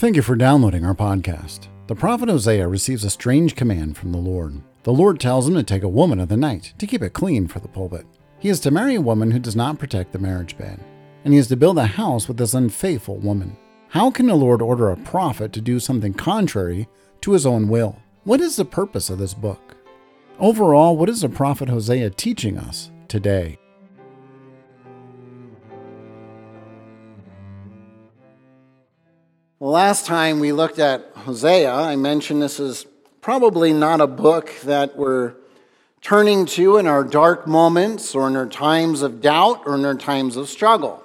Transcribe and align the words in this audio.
Thank 0.00 0.16
you 0.16 0.22
for 0.22 0.34
downloading 0.34 0.82
our 0.82 0.94
podcast. 0.94 1.68
The 1.86 1.94
prophet 1.94 2.30
Hosea 2.30 2.66
receives 2.66 3.04
a 3.04 3.10
strange 3.10 3.54
command 3.54 3.98
from 3.98 4.12
the 4.12 4.18
Lord. 4.18 4.62
The 4.82 4.94
Lord 4.94 5.20
tells 5.20 5.46
him 5.46 5.52
to 5.56 5.62
take 5.62 5.82
a 5.82 5.88
woman 5.88 6.18
of 6.18 6.30
the 6.30 6.38
night 6.38 6.72
to 6.78 6.86
keep 6.86 7.02
it 7.02 7.12
clean 7.12 7.46
for 7.46 7.60
the 7.60 7.68
pulpit. 7.68 8.06
He 8.38 8.48
is 8.48 8.60
to 8.60 8.70
marry 8.70 8.94
a 8.94 9.00
woman 9.02 9.30
who 9.30 9.38
does 9.38 9.54
not 9.54 9.78
protect 9.78 10.12
the 10.12 10.18
marriage 10.18 10.56
bed, 10.56 10.82
and 11.22 11.34
he 11.34 11.38
is 11.38 11.48
to 11.48 11.56
build 11.56 11.76
a 11.76 11.84
house 11.84 12.28
with 12.28 12.38
this 12.38 12.54
unfaithful 12.54 13.18
woman. 13.18 13.58
How 13.88 14.10
can 14.10 14.24
the 14.24 14.34
Lord 14.36 14.62
order 14.62 14.88
a 14.88 14.96
prophet 14.96 15.52
to 15.52 15.60
do 15.60 15.78
something 15.78 16.14
contrary 16.14 16.88
to 17.20 17.32
his 17.32 17.44
own 17.44 17.68
will? 17.68 17.98
What 18.24 18.40
is 18.40 18.56
the 18.56 18.64
purpose 18.64 19.10
of 19.10 19.18
this 19.18 19.34
book? 19.34 19.76
Overall, 20.38 20.96
what 20.96 21.10
is 21.10 21.20
the 21.20 21.28
prophet 21.28 21.68
Hosea 21.68 22.08
teaching 22.08 22.56
us 22.56 22.90
today? 23.06 23.58
Last 29.62 30.06
time 30.06 30.40
we 30.40 30.52
looked 30.52 30.78
at 30.78 31.10
Hosea, 31.14 31.70
I 31.70 31.94
mentioned 31.94 32.40
this 32.40 32.58
is 32.58 32.86
probably 33.20 33.74
not 33.74 34.00
a 34.00 34.06
book 34.06 34.50
that 34.62 34.96
we're 34.96 35.34
turning 36.00 36.46
to 36.46 36.78
in 36.78 36.86
our 36.86 37.04
dark 37.04 37.46
moments 37.46 38.14
or 38.14 38.26
in 38.26 38.36
our 38.36 38.46
times 38.46 39.02
of 39.02 39.20
doubt 39.20 39.64
or 39.66 39.74
in 39.74 39.84
our 39.84 39.96
times 39.96 40.38
of 40.38 40.48
struggle. 40.48 41.04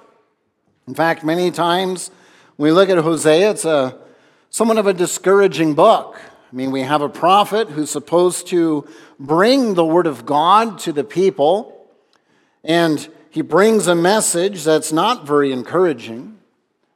In 0.88 0.94
fact, 0.94 1.22
many 1.22 1.50
times 1.50 2.10
when 2.56 2.70
we 2.70 2.72
look 2.72 2.88
at 2.88 2.96
Hosea, 2.96 3.50
it's 3.50 3.66
a 3.66 3.98
somewhat 4.48 4.78
of 4.78 4.86
a 4.86 4.94
discouraging 4.94 5.74
book. 5.74 6.18
I 6.50 6.56
mean, 6.56 6.70
we 6.70 6.80
have 6.80 7.02
a 7.02 7.10
prophet 7.10 7.68
who's 7.68 7.90
supposed 7.90 8.46
to 8.46 8.88
bring 9.20 9.74
the 9.74 9.84
word 9.84 10.06
of 10.06 10.24
God 10.24 10.78
to 10.78 10.94
the 10.94 11.04
people, 11.04 11.90
and 12.64 13.06
he 13.28 13.42
brings 13.42 13.86
a 13.86 13.94
message 13.94 14.64
that's 14.64 14.92
not 14.92 15.26
very 15.26 15.52
encouraging. 15.52 16.38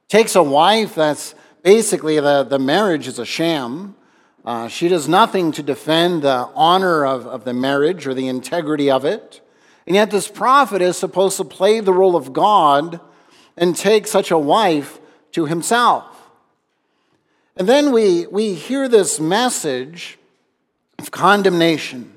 Takes 0.07 0.35
a 0.35 0.41
wife 0.41 0.95
that's 0.95 1.35
basically 1.63 2.19
the, 2.19 2.43
the 2.43 2.59
marriage 2.59 3.07
is 3.07 3.19
a 3.19 3.25
sham. 3.25 3.95
Uh, 4.43 4.67
she 4.67 4.87
does 4.87 5.07
nothing 5.07 5.51
to 5.51 5.63
defend 5.63 6.23
the 6.23 6.49
honor 6.55 7.05
of, 7.05 7.27
of 7.27 7.45
the 7.45 7.53
marriage 7.53 8.07
or 8.07 8.13
the 8.13 8.27
integrity 8.27 8.89
of 8.89 9.05
it. 9.05 9.41
And 9.85 9.95
yet, 9.95 10.11
this 10.11 10.27
prophet 10.27 10.81
is 10.81 10.97
supposed 10.97 11.37
to 11.37 11.43
play 11.43 11.79
the 11.79 11.93
role 11.93 12.15
of 12.15 12.33
God 12.33 12.99
and 13.57 13.75
take 13.75 14.07
such 14.07 14.31
a 14.31 14.37
wife 14.37 14.99
to 15.31 15.45
himself. 15.45 16.05
And 17.57 17.67
then 17.67 17.91
we, 17.91 18.27
we 18.27 18.53
hear 18.53 18.87
this 18.87 19.19
message 19.19 20.17
of 20.97 21.11
condemnation 21.11 22.11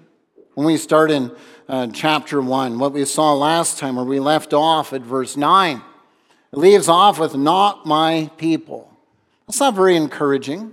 when 0.55 0.67
we 0.67 0.77
start 0.77 1.11
in 1.11 1.33
uh, 1.69 1.89
chapter 1.92 2.41
1, 2.41 2.79
what 2.79 2.92
we 2.92 3.05
saw 3.05 3.33
last 3.33 3.79
time, 3.79 3.97
where 3.97 4.05
we 4.05 4.20
left 4.20 4.53
off 4.53 4.92
at 4.92 5.03
verse 5.03 5.36
9. 5.36 5.83
It 6.53 6.58
leaves 6.58 6.89
off 6.89 7.19
with, 7.19 7.34
Not 7.34 7.86
my 7.86 8.31
people. 8.36 8.94
That's 9.47 9.61
not 9.61 9.75
very 9.75 9.97
encouraging. 9.97 10.73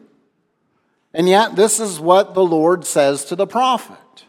And 1.14 1.28
yet, 1.28 1.56
this 1.56 1.80
is 1.80 2.00
what 2.00 2.34
the 2.34 2.44
Lord 2.44 2.86
says 2.86 3.26
to 3.26 3.36
the 3.36 3.48
prophet. 3.48 4.26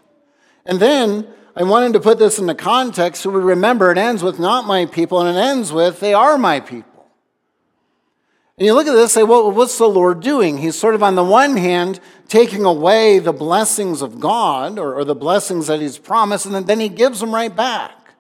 And 0.66 0.80
then 0.80 1.26
I 1.54 1.62
wanted 1.64 1.92
to 1.92 2.00
put 2.00 2.18
this 2.18 2.38
in 2.38 2.46
the 2.46 2.54
context 2.54 3.22
so 3.22 3.30
we 3.30 3.40
remember 3.40 3.90
it 3.90 3.98
ends 3.98 4.22
with 4.22 4.38
not 4.38 4.66
my 4.66 4.86
people 4.86 5.20
and 5.20 5.36
it 5.36 5.40
ends 5.40 5.72
with 5.72 6.00
they 6.00 6.14
are 6.14 6.38
my 6.38 6.60
people. 6.60 6.92
And 8.58 8.66
you 8.66 8.74
look 8.74 8.86
at 8.86 8.92
this 8.92 9.02
and 9.02 9.10
say, 9.10 9.22
well, 9.22 9.50
what's 9.50 9.78
the 9.78 9.86
Lord 9.86 10.20
doing? 10.20 10.58
He's 10.58 10.78
sort 10.78 10.94
of 10.94 11.02
on 11.02 11.14
the 11.14 11.24
one 11.24 11.56
hand 11.56 12.00
taking 12.28 12.64
away 12.64 13.18
the 13.18 13.32
blessings 13.32 14.02
of 14.02 14.20
God 14.20 14.78
or, 14.78 14.94
or 14.94 15.04
the 15.04 15.14
blessings 15.14 15.66
that 15.66 15.80
He's 15.80 15.98
promised, 15.98 16.46
and 16.46 16.54
then, 16.54 16.66
then 16.66 16.78
He 16.78 16.88
gives 16.88 17.20
them 17.20 17.34
right 17.34 17.54
back. 17.54 18.14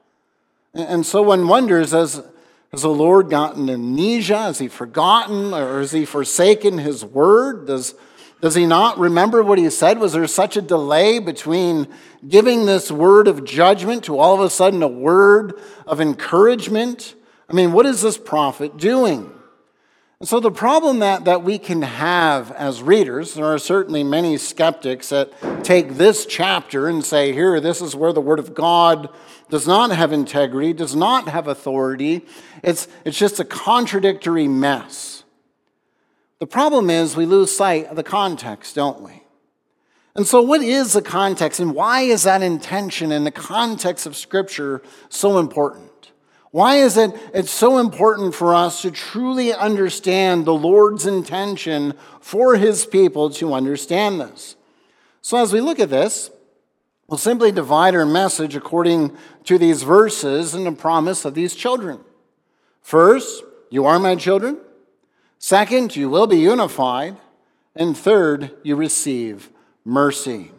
And, 0.74 0.88
and 0.88 1.06
so 1.06 1.22
one 1.22 1.48
wonders, 1.48 1.92
as 1.92 2.24
has 2.72 2.82
the 2.82 2.88
Lord 2.88 3.28
gotten 3.28 3.68
amnesia? 3.68 4.38
Has 4.38 4.58
he 4.58 4.66
forgotten 4.66 5.52
or 5.52 5.80
has 5.80 5.92
he 5.92 6.06
forsaken 6.06 6.78
his 6.78 7.04
word? 7.04 7.66
Does, 7.66 7.94
does 8.40 8.54
he 8.54 8.64
not 8.64 8.98
remember 8.98 9.42
what 9.42 9.58
he 9.58 9.68
said? 9.68 9.98
Was 9.98 10.14
there 10.14 10.26
such 10.26 10.56
a 10.56 10.62
delay 10.62 11.18
between 11.18 11.86
giving 12.26 12.64
this 12.64 12.90
word 12.90 13.28
of 13.28 13.44
judgment 13.44 14.04
to 14.04 14.18
all 14.18 14.34
of 14.34 14.40
a 14.40 14.48
sudden 14.48 14.82
a 14.82 14.88
word 14.88 15.60
of 15.86 16.00
encouragement? 16.00 17.14
I 17.46 17.52
mean, 17.52 17.72
what 17.72 17.84
is 17.84 18.00
this 18.00 18.16
prophet 18.16 18.78
doing? 18.78 19.30
And 20.18 20.28
so, 20.28 20.40
the 20.40 20.52
problem 20.52 21.00
that, 21.00 21.24
that 21.24 21.42
we 21.42 21.58
can 21.58 21.82
have 21.82 22.52
as 22.52 22.80
readers, 22.80 23.34
there 23.34 23.44
are 23.44 23.58
certainly 23.58 24.04
many 24.04 24.38
skeptics 24.38 25.10
that 25.10 25.32
take 25.64 25.94
this 25.94 26.24
chapter 26.24 26.88
and 26.88 27.04
say, 27.04 27.32
here, 27.32 27.60
this 27.60 27.82
is 27.82 27.96
where 27.96 28.12
the 28.12 28.20
Word 28.20 28.38
of 28.38 28.54
God 28.54 29.10
does 29.52 29.66
not 29.66 29.90
have 29.90 30.14
integrity, 30.14 30.72
does 30.72 30.96
not 30.96 31.28
have 31.28 31.46
authority. 31.46 32.24
It's, 32.62 32.88
it's 33.04 33.18
just 33.18 33.38
a 33.38 33.44
contradictory 33.44 34.48
mess. 34.48 35.24
The 36.38 36.46
problem 36.46 36.88
is 36.88 37.16
we 37.18 37.26
lose 37.26 37.54
sight 37.54 37.84
of 37.88 37.96
the 37.96 38.02
context, 38.02 38.74
don't 38.74 39.02
we? 39.02 39.24
And 40.16 40.26
so, 40.26 40.40
what 40.40 40.62
is 40.62 40.94
the 40.94 41.02
context, 41.02 41.60
and 41.60 41.74
why 41.74 42.00
is 42.00 42.22
that 42.22 42.40
intention 42.40 43.12
in 43.12 43.24
the 43.24 43.30
context 43.30 44.06
of 44.06 44.16
Scripture 44.16 44.80
so 45.10 45.38
important? 45.38 46.12
Why 46.50 46.76
is 46.76 46.96
it 46.96 47.14
it's 47.34 47.50
so 47.50 47.76
important 47.76 48.34
for 48.34 48.54
us 48.54 48.80
to 48.80 48.90
truly 48.90 49.52
understand 49.52 50.46
the 50.46 50.54
Lord's 50.54 51.04
intention 51.04 51.92
for 52.22 52.56
his 52.56 52.86
people 52.86 53.28
to 53.32 53.52
understand 53.52 54.18
this? 54.18 54.56
So 55.20 55.36
as 55.36 55.52
we 55.52 55.60
look 55.60 55.78
at 55.78 55.90
this, 55.90 56.30
We'll 57.12 57.18
simply 57.18 57.52
divide 57.52 57.94
our 57.94 58.06
message 58.06 58.56
according 58.56 59.14
to 59.44 59.58
these 59.58 59.82
verses 59.82 60.54
and 60.54 60.64
the 60.64 60.72
promise 60.72 61.26
of 61.26 61.34
these 61.34 61.54
children. 61.54 62.00
First, 62.80 63.44
you 63.68 63.84
are 63.84 63.98
my 63.98 64.16
children. 64.16 64.56
Second, 65.38 65.94
you 65.94 66.08
will 66.08 66.26
be 66.26 66.38
unified. 66.38 67.18
And 67.76 67.94
third, 67.94 68.52
you 68.62 68.76
receive 68.76 69.50
mercy. 69.84 70.52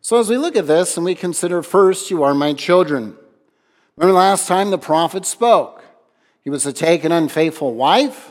So, 0.00 0.20
as 0.20 0.28
we 0.28 0.36
look 0.36 0.54
at 0.54 0.68
this 0.68 0.96
and 0.96 1.04
we 1.04 1.16
consider 1.16 1.64
first, 1.64 2.12
you 2.12 2.22
are 2.22 2.32
my 2.32 2.52
children. 2.52 3.16
Remember 3.96 4.16
last 4.16 4.46
time 4.46 4.70
the 4.70 4.78
prophet 4.78 5.26
spoke. 5.26 5.82
He 6.44 6.50
was 6.50 6.62
to 6.62 6.72
take 6.72 7.02
an 7.02 7.10
unfaithful 7.10 7.74
wife, 7.74 8.30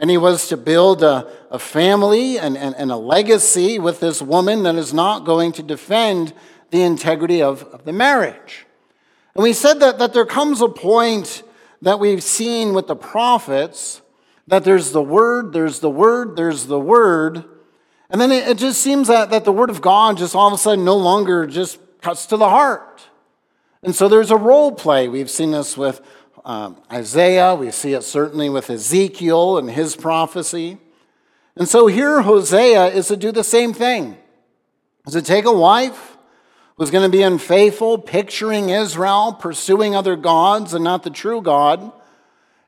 and 0.00 0.10
he 0.10 0.18
was 0.18 0.48
to 0.48 0.56
build 0.56 1.04
a, 1.04 1.30
a 1.48 1.60
family 1.60 2.40
and, 2.40 2.58
and, 2.58 2.74
and 2.74 2.90
a 2.90 2.96
legacy 2.96 3.78
with 3.78 4.00
this 4.00 4.20
woman 4.20 4.64
that 4.64 4.74
is 4.74 4.92
not 4.92 5.24
going 5.24 5.52
to 5.52 5.62
defend 5.62 6.32
the 6.70 6.82
integrity 6.82 7.42
of, 7.42 7.62
of 7.64 7.84
the 7.84 7.92
marriage. 7.92 8.66
And 9.34 9.42
we 9.42 9.52
said 9.52 9.80
that, 9.80 9.98
that 9.98 10.12
there 10.12 10.26
comes 10.26 10.60
a 10.60 10.68
point 10.68 11.42
that 11.82 12.00
we've 12.00 12.22
seen 12.22 12.74
with 12.74 12.86
the 12.86 12.96
prophets 12.96 14.02
that 14.48 14.64
there's 14.64 14.92
the 14.92 15.02
word, 15.02 15.52
there's 15.52 15.80
the 15.80 15.90
word, 15.90 16.36
there's 16.36 16.66
the 16.66 16.80
word. 16.80 17.44
And 18.10 18.20
then 18.20 18.32
it, 18.32 18.48
it 18.48 18.58
just 18.58 18.80
seems 18.80 19.08
that, 19.08 19.30
that 19.30 19.44
the 19.44 19.52
word 19.52 19.70
of 19.70 19.82
God 19.82 20.16
just 20.16 20.34
all 20.34 20.48
of 20.48 20.54
a 20.54 20.58
sudden 20.58 20.84
no 20.84 20.96
longer 20.96 21.46
just 21.46 21.78
cuts 22.00 22.26
to 22.26 22.36
the 22.36 22.48
heart. 22.48 23.08
And 23.82 23.94
so 23.94 24.08
there's 24.08 24.30
a 24.30 24.36
role 24.36 24.72
play. 24.72 25.08
We've 25.08 25.30
seen 25.30 25.50
this 25.50 25.76
with 25.76 26.00
um, 26.44 26.80
Isaiah, 26.90 27.54
we 27.54 27.70
see 27.70 27.92
it 27.92 28.02
certainly 28.02 28.48
with 28.48 28.70
Ezekiel 28.70 29.58
and 29.58 29.70
his 29.70 29.94
prophecy. 29.94 30.78
And 31.56 31.68
so 31.68 31.88
here 31.88 32.22
Hosea 32.22 32.86
is 32.86 33.08
to 33.08 33.16
do 33.18 33.32
the 33.32 33.44
same 33.44 33.74
thing. 33.74 34.16
Is 35.06 35.12
to 35.12 35.20
take 35.20 35.44
a 35.44 35.52
wife 35.52 36.07
was 36.78 36.92
going 36.92 37.02
to 37.02 37.14
be 37.14 37.22
unfaithful, 37.22 37.98
picturing 37.98 38.70
Israel 38.70 39.32
pursuing 39.32 39.94
other 39.94 40.16
gods 40.16 40.72
and 40.72 40.84
not 40.84 41.02
the 41.02 41.10
true 41.10 41.42
God. 41.42 41.92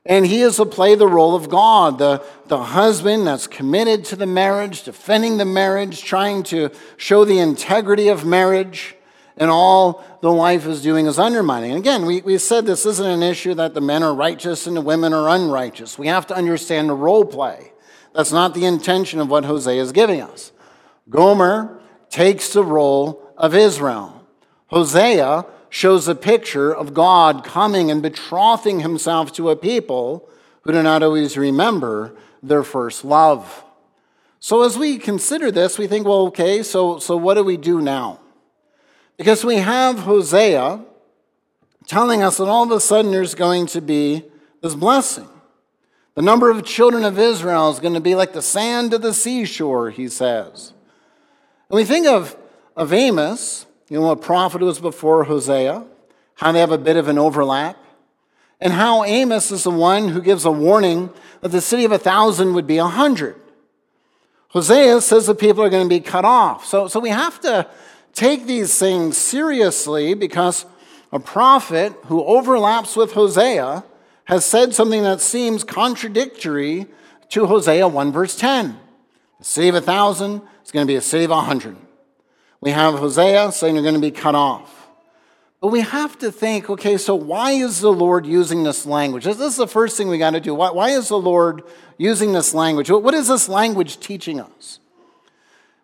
And 0.05 0.25
he 0.25 0.41
is 0.41 0.57
to 0.57 0.65
play 0.65 0.95
the 0.95 1.07
role 1.07 1.33
of 1.33 1.49
God, 1.49 1.97
the, 1.97 2.23
the 2.47 2.61
husband 2.61 3.25
that's 3.25 3.47
committed 3.47 4.03
to 4.05 4.15
the 4.15 4.25
marriage, 4.25 4.83
defending 4.83 5.37
the 5.37 5.45
marriage, 5.45 6.03
trying 6.03 6.43
to 6.43 6.71
show 6.97 7.23
the 7.23 7.39
integrity 7.39 8.09
of 8.09 8.25
marriage, 8.25 8.95
and 9.37 9.49
all 9.49 10.03
the 10.21 10.31
wife 10.31 10.65
is 10.65 10.81
doing 10.81 11.05
is 11.05 11.17
undermining. 11.17 11.71
And 11.71 11.79
again, 11.79 12.05
we, 12.05 12.21
we 12.21 12.37
said 12.37 12.65
this 12.65 12.85
isn't 12.85 13.05
an 13.05 13.23
issue 13.23 13.53
that 13.53 13.73
the 13.73 13.81
men 13.81 14.03
are 14.03 14.13
righteous 14.13 14.67
and 14.67 14.75
the 14.75 14.81
women 14.81 15.13
are 15.13 15.29
unrighteous. 15.29 15.97
We 15.97 16.07
have 16.07 16.27
to 16.27 16.35
understand 16.35 16.89
the 16.89 16.95
role 16.95 17.23
play. 17.23 17.71
That's 18.13 18.31
not 18.31 18.53
the 18.53 18.65
intention 18.65 19.19
of 19.19 19.29
what 19.29 19.45
Hosea 19.45 19.81
is 19.81 19.91
giving 19.91 20.19
us. 20.19 20.51
Gomer 21.09 21.79
takes 22.09 22.51
the 22.53 22.63
role 22.63 23.20
of 23.41 23.55
Israel. 23.55 24.25
Hosea 24.67 25.45
shows 25.69 26.07
a 26.07 26.15
picture 26.15 26.73
of 26.73 26.93
God 26.93 27.43
coming 27.43 27.89
and 27.89 28.01
betrothing 28.01 28.81
himself 28.81 29.33
to 29.33 29.49
a 29.49 29.55
people 29.55 30.29
who 30.61 30.71
do 30.71 30.83
not 30.83 31.01
always 31.01 31.37
remember 31.37 32.15
their 32.43 32.63
first 32.63 33.03
love. 33.03 33.65
So 34.39 34.61
as 34.63 34.77
we 34.77 34.97
consider 34.97 35.51
this, 35.51 35.79
we 35.79 35.87
think, 35.87 36.05
well, 36.05 36.27
okay, 36.27 36.61
so, 36.61 36.99
so 36.99 37.17
what 37.17 37.33
do 37.33 37.43
we 37.43 37.57
do 37.57 37.81
now? 37.81 38.19
Because 39.17 39.43
we 39.43 39.57
have 39.57 39.99
Hosea 39.99 40.83
telling 41.87 42.21
us 42.21 42.37
that 42.37 42.47
all 42.47 42.63
of 42.63 42.71
a 42.71 42.79
sudden 42.79 43.11
there's 43.11 43.35
going 43.35 43.65
to 43.67 43.81
be 43.81 44.23
this 44.61 44.75
blessing. 44.75 45.27
The 46.13 46.21
number 46.21 46.51
of 46.51 46.63
children 46.63 47.05
of 47.05 47.17
Israel 47.17 47.71
is 47.71 47.79
going 47.79 47.93
to 47.95 47.99
be 47.99 48.13
like 48.13 48.33
the 48.33 48.41
sand 48.41 48.93
of 48.93 49.01
the 49.01 49.13
seashore, 49.13 49.89
he 49.89 50.07
says. 50.09 50.73
And 51.69 51.77
we 51.77 51.85
think 51.85 52.05
of 52.05 52.35
of 52.75 52.93
Amos, 52.93 53.65
you 53.89 53.99
know, 53.99 54.11
a 54.11 54.15
prophet 54.15 54.59
who 54.59 54.65
was 54.65 54.79
before 54.79 55.25
Hosea, 55.25 55.85
how 56.35 56.51
they 56.51 56.59
have 56.59 56.71
a 56.71 56.77
bit 56.77 56.97
of 56.97 57.07
an 57.07 57.17
overlap, 57.17 57.77
and 58.59 58.73
how 58.73 59.03
Amos 59.03 59.51
is 59.51 59.63
the 59.63 59.71
one 59.71 60.09
who 60.09 60.21
gives 60.21 60.45
a 60.45 60.51
warning 60.51 61.09
that 61.41 61.49
the 61.49 61.61
city 61.61 61.83
of 61.83 61.91
a 61.91 61.97
thousand 61.97 62.53
would 62.53 62.67
be 62.67 62.77
a 62.77 62.85
hundred. 62.85 63.35
Hosea 64.49 65.01
says 65.01 65.27
the 65.27 65.35
people 65.35 65.63
are 65.63 65.69
going 65.69 65.87
to 65.87 65.89
be 65.89 65.99
cut 65.99 66.25
off. 66.25 66.65
So, 66.65 66.87
so 66.87 66.99
we 66.99 67.09
have 67.09 67.39
to 67.41 67.67
take 68.13 68.45
these 68.45 68.77
things 68.77 69.17
seriously 69.17 70.13
because 70.13 70.65
a 71.11 71.19
prophet 71.19 71.93
who 72.05 72.23
overlaps 72.23 72.95
with 72.95 73.13
Hosea 73.13 73.83
has 74.25 74.45
said 74.45 74.73
something 74.73 75.03
that 75.03 75.21
seems 75.21 75.63
contradictory 75.63 76.87
to 77.29 77.47
Hosea 77.47 77.87
1, 77.87 78.11
verse 78.11 78.35
10. 78.35 78.77
The 79.39 79.45
city 79.45 79.67
of 79.69 79.75
a 79.75 79.81
thousand 79.81 80.41
is 80.63 80.71
going 80.71 80.85
to 80.85 80.91
be 80.91 80.95
a 80.95 81.01
city 81.01 81.23
of 81.23 81.31
a 81.31 81.41
hundred. 81.41 81.75
We 82.61 82.71
have 82.71 82.93
Hosea 82.93 83.51
saying 83.51 83.75
you're 83.75 83.83
going 83.83 83.95
to 83.95 84.01
be 84.01 84.11
cut 84.11 84.35
off. 84.35 84.77
But 85.59 85.67
we 85.67 85.81
have 85.81 86.17
to 86.19 86.31
think 86.31 86.69
okay, 86.69 86.97
so 86.97 87.13
why 87.13 87.51
is 87.51 87.81
the 87.81 87.91
Lord 87.91 88.25
using 88.25 88.63
this 88.63 88.85
language? 88.85 89.25
This 89.25 89.39
is 89.39 89.57
the 89.57 89.67
first 89.67 89.97
thing 89.97 90.07
we 90.07 90.17
got 90.17 90.31
to 90.31 90.39
do. 90.39 90.55
Why, 90.55 90.71
why 90.71 90.89
is 90.89 91.09
the 91.09 91.19
Lord 91.19 91.63
using 91.97 92.33
this 92.33 92.53
language? 92.53 92.89
What 92.89 93.13
is 93.13 93.27
this 93.27 93.47
language 93.47 93.99
teaching 93.99 94.39
us? 94.39 94.79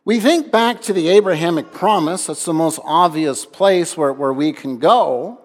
We 0.03 0.19
think 0.19 0.51
back 0.51 0.81
to 0.83 0.93
the 0.93 1.09
Abrahamic 1.09 1.73
promise, 1.73 2.27
that's 2.27 2.45
the 2.45 2.53
most 2.53 2.79
obvious 2.85 3.45
place 3.45 3.97
where, 3.97 4.13
where 4.13 4.31
we 4.31 4.53
can 4.53 4.79
go. 4.79 5.41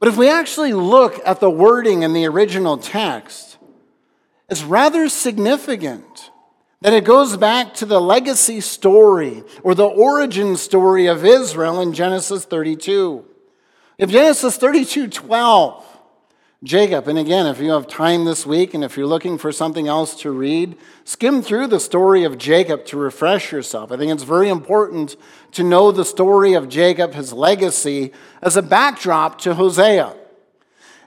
But 0.00 0.08
if 0.08 0.16
we 0.16 0.28
actually 0.28 0.72
look 0.72 1.20
at 1.24 1.38
the 1.38 1.48
wording 1.48 2.02
in 2.02 2.12
the 2.12 2.26
original 2.26 2.76
text, 2.76 3.56
it's 4.50 4.64
rather 4.64 5.08
significant 5.08 6.31
that 6.82 6.92
it 6.92 7.04
goes 7.04 7.36
back 7.36 7.74
to 7.74 7.86
the 7.86 8.00
legacy 8.00 8.60
story 8.60 9.44
or 9.62 9.74
the 9.74 9.86
origin 9.86 10.56
story 10.56 11.06
of 11.06 11.24
Israel 11.24 11.80
in 11.80 11.92
Genesis 11.92 12.44
32. 12.44 13.24
If 13.98 14.10
Genesis 14.10 14.56
32 14.56 15.06
12, 15.06 15.86
Jacob, 16.64 17.06
and 17.06 17.18
again, 17.18 17.46
if 17.46 17.60
you 17.60 17.70
have 17.70 17.86
time 17.86 18.24
this 18.24 18.44
week 18.44 18.74
and 18.74 18.82
if 18.82 18.96
you're 18.96 19.06
looking 19.06 19.38
for 19.38 19.52
something 19.52 19.86
else 19.86 20.16
to 20.22 20.32
read, 20.32 20.76
skim 21.04 21.40
through 21.40 21.68
the 21.68 21.78
story 21.78 22.24
of 22.24 22.36
Jacob 22.36 22.84
to 22.86 22.96
refresh 22.96 23.52
yourself. 23.52 23.92
I 23.92 23.96
think 23.96 24.10
it's 24.10 24.24
very 24.24 24.48
important 24.48 25.16
to 25.52 25.62
know 25.62 25.92
the 25.92 26.04
story 26.04 26.54
of 26.54 26.68
Jacob, 26.68 27.14
his 27.14 27.32
legacy, 27.32 28.12
as 28.42 28.56
a 28.56 28.62
backdrop 28.62 29.40
to 29.42 29.54
Hosea. 29.54 30.16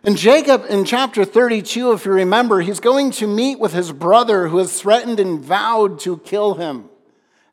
And 0.05 0.17
Jacob, 0.17 0.65
in 0.69 0.85
chapter 0.85 1.25
32, 1.25 1.93
if 1.93 2.05
you 2.05 2.11
remember, 2.11 2.61
he's 2.61 2.79
going 2.79 3.09
to 3.11 3.25
meet 3.25 3.59
with 3.59 3.73
his 3.73 3.91
brother 3.91 4.49
who 4.49 4.59
has 4.59 4.79
threatened 4.79 5.19
and 5.19 5.39
vowed 5.39 5.99
to 6.01 6.19
kill 6.19 6.53
him. 6.53 6.89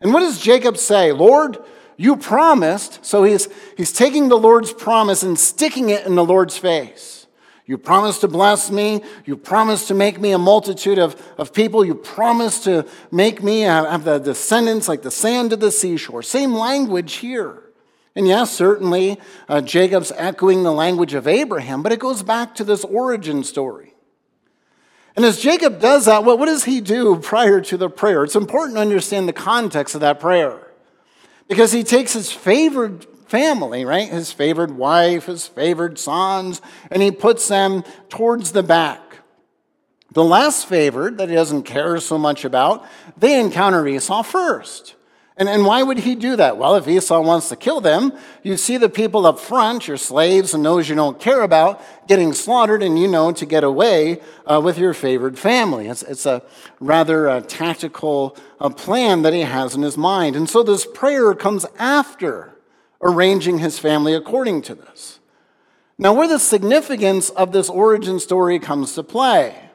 And 0.02 0.12
what 0.12 0.20
does 0.20 0.38
Jacob 0.38 0.76
say? 0.76 1.12
Lord, 1.12 1.56
you 1.96 2.14
promised. 2.14 3.02
So 3.06 3.24
he's, 3.24 3.48
he's 3.78 3.90
taking 3.90 4.28
the 4.28 4.36
Lord's 4.36 4.70
promise 4.70 5.22
and 5.22 5.38
sticking 5.38 5.88
it 5.88 6.04
in 6.04 6.14
the 6.14 6.24
Lord's 6.24 6.58
face. 6.58 7.26
You 7.64 7.78
promised 7.78 8.20
to 8.20 8.28
bless 8.28 8.70
me. 8.70 9.02
You 9.24 9.38
promised 9.38 9.88
to 9.88 9.94
make 9.94 10.20
me 10.20 10.32
a 10.32 10.38
multitude 10.38 10.98
of, 10.98 11.16
of 11.38 11.54
people. 11.54 11.86
You 11.86 11.94
promised 11.94 12.64
to 12.64 12.86
make 13.10 13.42
me 13.42 13.60
have 13.60 14.04
the 14.04 14.18
descendants 14.18 14.88
like 14.88 15.00
the 15.00 15.10
sand 15.10 15.54
of 15.54 15.60
the 15.60 15.70
seashore. 15.70 16.22
Same 16.22 16.52
language 16.52 17.14
here. 17.14 17.61
And 18.14 18.28
yes, 18.28 18.52
certainly 18.52 19.18
uh, 19.48 19.62
Jacob's 19.62 20.12
echoing 20.16 20.62
the 20.62 20.72
language 20.72 21.14
of 21.14 21.26
Abraham, 21.26 21.82
but 21.82 21.92
it 21.92 21.98
goes 21.98 22.22
back 22.22 22.54
to 22.56 22.64
this 22.64 22.84
origin 22.84 23.42
story. 23.42 23.94
And 25.16 25.24
as 25.24 25.40
Jacob 25.40 25.80
does 25.80 26.06
that, 26.06 26.24
well, 26.24 26.38
what 26.38 26.46
does 26.46 26.64
he 26.64 26.80
do 26.80 27.16
prior 27.16 27.60
to 27.62 27.76
the 27.76 27.90
prayer? 27.90 28.24
It's 28.24 28.36
important 28.36 28.76
to 28.76 28.80
understand 28.80 29.28
the 29.28 29.32
context 29.32 29.94
of 29.94 30.00
that 30.00 30.20
prayer. 30.20 30.68
Because 31.48 31.72
he 31.72 31.84
takes 31.84 32.12
his 32.12 32.32
favored 32.32 33.06
family, 33.26 33.84
right? 33.84 34.08
His 34.08 34.32
favored 34.32 34.76
wife, 34.76 35.26
his 35.26 35.46
favored 35.46 35.98
sons, 35.98 36.60
and 36.90 37.02
he 37.02 37.10
puts 37.10 37.48
them 37.48 37.82
towards 38.08 38.52
the 38.52 38.62
back. 38.62 39.00
The 40.12 40.24
less 40.24 40.64
favored, 40.64 41.16
that 41.18 41.30
he 41.30 41.34
doesn't 41.34 41.62
care 41.62 41.98
so 41.98 42.18
much 42.18 42.44
about, 42.44 42.86
they 43.16 43.40
encounter 43.40 43.86
Esau 43.86 44.22
first. 44.22 44.94
And, 45.42 45.48
and 45.48 45.66
why 45.66 45.82
would 45.82 45.98
he 45.98 46.14
do 46.14 46.36
that? 46.36 46.56
Well, 46.56 46.76
if 46.76 46.86
Esau 46.86 47.20
wants 47.20 47.48
to 47.48 47.56
kill 47.56 47.80
them, 47.80 48.12
you 48.44 48.56
see 48.56 48.76
the 48.76 48.88
people 48.88 49.26
up 49.26 49.40
front, 49.40 49.88
your 49.88 49.96
slaves 49.96 50.54
and 50.54 50.64
those 50.64 50.88
you 50.88 50.94
don't 50.94 51.18
care 51.18 51.42
about, 51.42 51.82
getting 52.06 52.32
slaughtered, 52.32 52.80
and 52.80 52.96
you 52.96 53.08
know 53.08 53.32
to 53.32 53.44
get 53.44 53.64
away 53.64 54.20
uh, 54.46 54.60
with 54.62 54.78
your 54.78 54.94
favored 54.94 55.36
family. 55.36 55.88
It's, 55.88 56.04
it's 56.04 56.26
a 56.26 56.42
rather 56.78 57.28
uh, 57.28 57.40
tactical 57.40 58.36
uh, 58.60 58.68
plan 58.68 59.22
that 59.22 59.32
he 59.32 59.40
has 59.40 59.74
in 59.74 59.82
his 59.82 59.96
mind. 59.96 60.36
And 60.36 60.48
so 60.48 60.62
this 60.62 60.86
prayer 60.86 61.34
comes 61.34 61.66
after 61.76 62.52
arranging 63.00 63.58
his 63.58 63.80
family 63.80 64.14
according 64.14 64.62
to 64.62 64.76
this. 64.76 65.18
Now, 65.98 66.14
where 66.14 66.28
the 66.28 66.38
significance 66.38 67.30
of 67.30 67.50
this 67.50 67.68
origin 67.68 68.20
story 68.20 68.60
comes 68.60 68.94
to 68.94 69.02
play, 69.02 69.70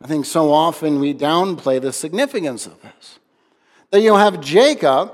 I 0.00 0.06
think 0.06 0.24
so 0.24 0.50
often 0.50 1.00
we 1.00 1.12
downplay 1.12 1.82
the 1.82 1.92
significance 1.92 2.64
of 2.64 2.80
this 2.80 3.18
that 3.92 4.00
you'll 4.00 4.16
have 4.16 4.40
Jacob 4.40 5.12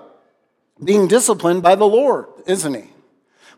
being 0.83 1.09
disciplined 1.09 1.63
by 1.63 1.75
the 1.75 1.85
Lord, 1.85 2.27
isn't 2.47 2.75
he? 2.75 2.85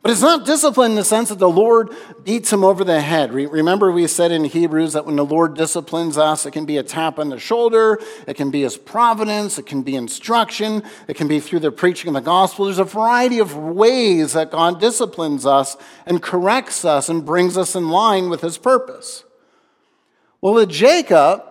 But 0.03 0.13
it's 0.13 0.23
not 0.23 0.47
discipline 0.47 0.93
in 0.93 0.97
the 0.97 1.05
sense 1.05 1.29
that 1.29 1.39
the 1.39 1.49
Lord 1.49 1.91
beats 2.25 2.51
him 2.51 2.65
over 2.65 2.85
the 2.85 3.03
head. 3.03 3.35
Remember, 3.35 3.93
we 3.93 4.07
said 4.07 4.33
in 4.33 4.45
Hebrews 4.45 4.95
that 4.95 5.05
when 5.05 5.17
the 5.17 5.25
Lord 5.27 5.55
disciplines 5.55 6.17
us, 6.17 6.47
it 6.47 6.53
can 6.53 6.65
be 6.65 6.79
a 6.79 6.83
tap 6.83 7.19
on 7.19 7.29
the 7.29 7.39
shoulder, 7.39 8.01
it 8.27 8.35
can 8.35 8.51
be 8.51 8.63
his 8.63 8.79
providence, 8.79 9.59
it 9.59 9.67
can 9.67 9.83
be 9.83 9.97
instruction, 9.97 10.83
it 11.07 11.19
can 11.19 11.29
be 11.29 11.39
through 11.39 11.61
the 11.61 11.71
preaching 11.71 12.09
of 12.09 12.15
the 12.15 12.21
gospel. 12.21 12.65
There's 12.65 12.79
a 12.79 12.85
variety 12.85 13.41
of 13.41 13.55
ways 13.55 14.33
that 14.33 14.51
God 14.51 14.81
disciplines 14.81 15.45
us 15.45 15.77
and 16.07 16.23
corrects 16.23 16.83
us 16.87 17.11
and 17.11 17.27
brings 17.27 17.59
us 17.59 17.75
in 17.75 17.91
line 17.91 18.31
with 18.31 18.41
his 18.41 18.57
purpose. 18.57 19.25
Well, 20.41 20.55
with 20.55 20.71
Jacob, 20.71 21.45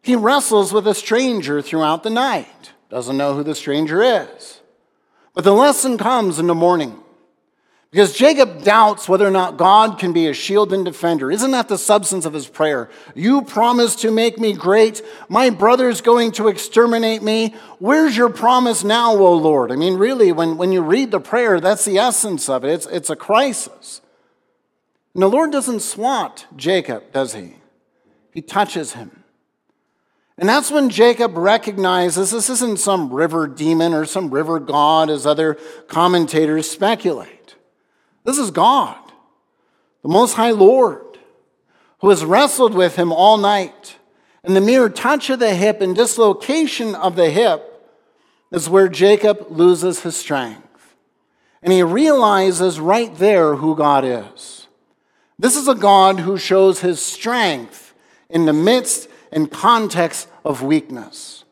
he 0.00 0.14
wrestles 0.14 0.72
with 0.72 0.86
a 0.86 0.94
stranger 0.94 1.60
throughout 1.60 2.04
the 2.04 2.10
night 2.10 2.70
doesn't 2.90 3.16
know 3.16 3.34
who 3.34 3.42
the 3.42 3.54
stranger 3.54 4.02
is. 4.02 4.60
But 5.34 5.44
the 5.44 5.54
lesson 5.54 5.96
comes 5.96 6.38
in 6.38 6.46
the 6.46 6.54
morning. 6.54 6.98
Because 7.90 8.12
Jacob 8.12 8.62
doubts 8.62 9.08
whether 9.08 9.26
or 9.26 9.32
not 9.32 9.56
God 9.56 9.98
can 9.98 10.12
be 10.12 10.28
a 10.28 10.32
shield 10.32 10.72
and 10.72 10.84
defender. 10.84 11.28
Isn't 11.28 11.50
that 11.50 11.66
the 11.66 11.76
substance 11.78 12.24
of 12.24 12.32
his 12.32 12.46
prayer? 12.46 12.88
You 13.16 13.42
promised 13.42 14.00
to 14.00 14.12
make 14.12 14.38
me 14.38 14.52
great. 14.52 15.02
My 15.28 15.50
brother's 15.50 16.00
going 16.00 16.30
to 16.32 16.46
exterminate 16.46 17.20
me. 17.20 17.54
Where's 17.80 18.16
your 18.16 18.28
promise 18.28 18.84
now, 18.84 19.16
O 19.16 19.34
Lord? 19.34 19.72
I 19.72 19.76
mean, 19.76 19.94
really, 19.94 20.30
when, 20.30 20.56
when 20.56 20.70
you 20.70 20.82
read 20.82 21.10
the 21.10 21.18
prayer, 21.18 21.58
that's 21.58 21.84
the 21.84 21.98
essence 21.98 22.48
of 22.48 22.64
it. 22.64 22.70
It's, 22.70 22.86
it's 22.86 23.10
a 23.10 23.16
crisis. 23.16 24.00
And 25.14 25.22
the 25.22 25.28
Lord 25.28 25.50
doesn't 25.50 25.80
swat 25.80 26.46
Jacob, 26.54 27.12
does 27.12 27.34
he? 27.34 27.56
He 28.32 28.40
touches 28.40 28.92
him. 28.92 29.19
And 30.40 30.48
that's 30.48 30.70
when 30.70 30.88
Jacob 30.88 31.36
recognizes 31.36 32.30
this 32.30 32.48
isn't 32.48 32.78
some 32.78 33.12
river 33.12 33.46
demon 33.46 33.92
or 33.92 34.06
some 34.06 34.30
river 34.30 34.58
god, 34.58 35.10
as 35.10 35.26
other 35.26 35.58
commentators 35.86 36.68
speculate. 36.68 37.56
This 38.24 38.38
is 38.38 38.50
God, 38.50 38.98
the 40.02 40.08
Most 40.08 40.32
High 40.32 40.52
Lord, 40.52 41.18
who 42.00 42.08
has 42.08 42.24
wrestled 42.24 42.72
with 42.72 42.96
him 42.96 43.12
all 43.12 43.36
night. 43.36 43.98
And 44.42 44.56
the 44.56 44.62
mere 44.62 44.88
touch 44.88 45.28
of 45.28 45.40
the 45.40 45.54
hip 45.54 45.82
and 45.82 45.94
dislocation 45.94 46.94
of 46.94 47.16
the 47.16 47.28
hip 47.28 47.66
is 48.50 48.70
where 48.70 48.88
Jacob 48.88 49.48
loses 49.50 50.00
his 50.00 50.16
strength. 50.16 50.96
And 51.62 51.70
he 51.70 51.82
realizes 51.82 52.80
right 52.80 53.14
there 53.14 53.56
who 53.56 53.76
God 53.76 54.06
is. 54.06 54.68
This 55.38 55.54
is 55.54 55.68
a 55.68 55.74
God 55.74 56.20
who 56.20 56.38
shows 56.38 56.80
his 56.80 56.98
strength 56.98 57.92
in 58.30 58.46
the 58.46 58.54
midst 58.54 59.08
and 59.32 59.50
context 59.50 60.28
of 60.44 60.62
weakness. 60.62 61.44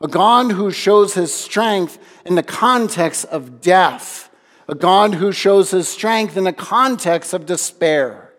A 0.00 0.08
God 0.08 0.52
who 0.52 0.70
shows 0.70 1.14
his 1.14 1.32
strength 1.32 1.98
in 2.24 2.34
the 2.34 2.42
context 2.42 3.26
of 3.26 3.60
death. 3.60 4.30
A 4.68 4.74
God 4.74 5.14
who 5.14 5.30
shows 5.32 5.72
his 5.72 5.88
strength 5.88 6.36
in 6.36 6.44
the 6.44 6.52
context 6.52 7.34
of 7.34 7.44
despair. 7.44 8.32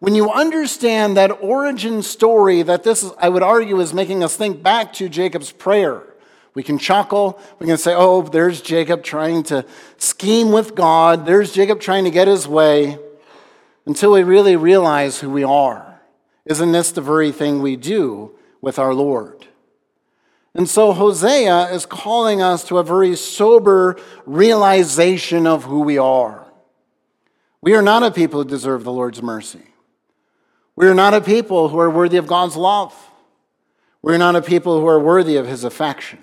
When 0.00 0.14
you 0.14 0.30
understand 0.30 1.16
that 1.16 1.30
origin 1.40 2.02
story 2.02 2.62
that 2.62 2.82
this, 2.82 3.02
is, 3.02 3.12
I 3.18 3.28
would 3.28 3.42
argue, 3.42 3.80
is 3.80 3.94
making 3.94 4.24
us 4.24 4.36
think 4.36 4.62
back 4.62 4.92
to 4.94 5.08
Jacob's 5.08 5.52
prayer, 5.52 6.02
we 6.54 6.62
can 6.62 6.78
chuckle. 6.78 7.40
We 7.58 7.66
can 7.66 7.78
say, 7.78 7.94
oh, 7.94 8.22
there's 8.22 8.60
Jacob 8.60 9.02
trying 9.02 9.44
to 9.44 9.64
scheme 9.96 10.52
with 10.52 10.74
God. 10.74 11.24
There's 11.24 11.52
Jacob 11.52 11.80
trying 11.80 12.04
to 12.04 12.10
get 12.10 12.28
his 12.28 12.46
way 12.46 12.98
until 13.86 14.12
we 14.12 14.22
really 14.22 14.56
realize 14.56 15.20
who 15.20 15.30
we 15.30 15.44
are. 15.44 16.00
Isn't 16.44 16.72
this 16.72 16.92
the 16.92 17.00
very 17.00 17.32
thing 17.32 17.62
we 17.62 17.76
do 17.76 18.32
with 18.62 18.78
our 18.78 18.94
Lord. 18.94 19.46
And 20.54 20.68
so 20.68 20.92
Hosea 20.92 21.70
is 21.72 21.84
calling 21.84 22.40
us 22.40 22.64
to 22.64 22.78
a 22.78 22.84
very 22.84 23.16
sober 23.16 23.98
realization 24.24 25.46
of 25.46 25.64
who 25.64 25.80
we 25.80 25.98
are. 25.98 26.46
We 27.60 27.74
are 27.74 27.82
not 27.82 28.02
a 28.02 28.10
people 28.10 28.42
who 28.42 28.48
deserve 28.48 28.84
the 28.84 28.92
Lord's 28.92 29.22
mercy. 29.22 29.66
We 30.76 30.86
are 30.86 30.94
not 30.94 31.14
a 31.14 31.20
people 31.20 31.68
who 31.68 31.78
are 31.78 31.90
worthy 31.90 32.16
of 32.16 32.26
God's 32.26 32.56
love. 32.56 32.94
We're 34.00 34.18
not 34.18 34.36
a 34.36 34.42
people 34.42 34.80
who 34.80 34.86
are 34.86 35.00
worthy 35.00 35.36
of 35.36 35.46
his 35.46 35.64
affection. 35.64 36.18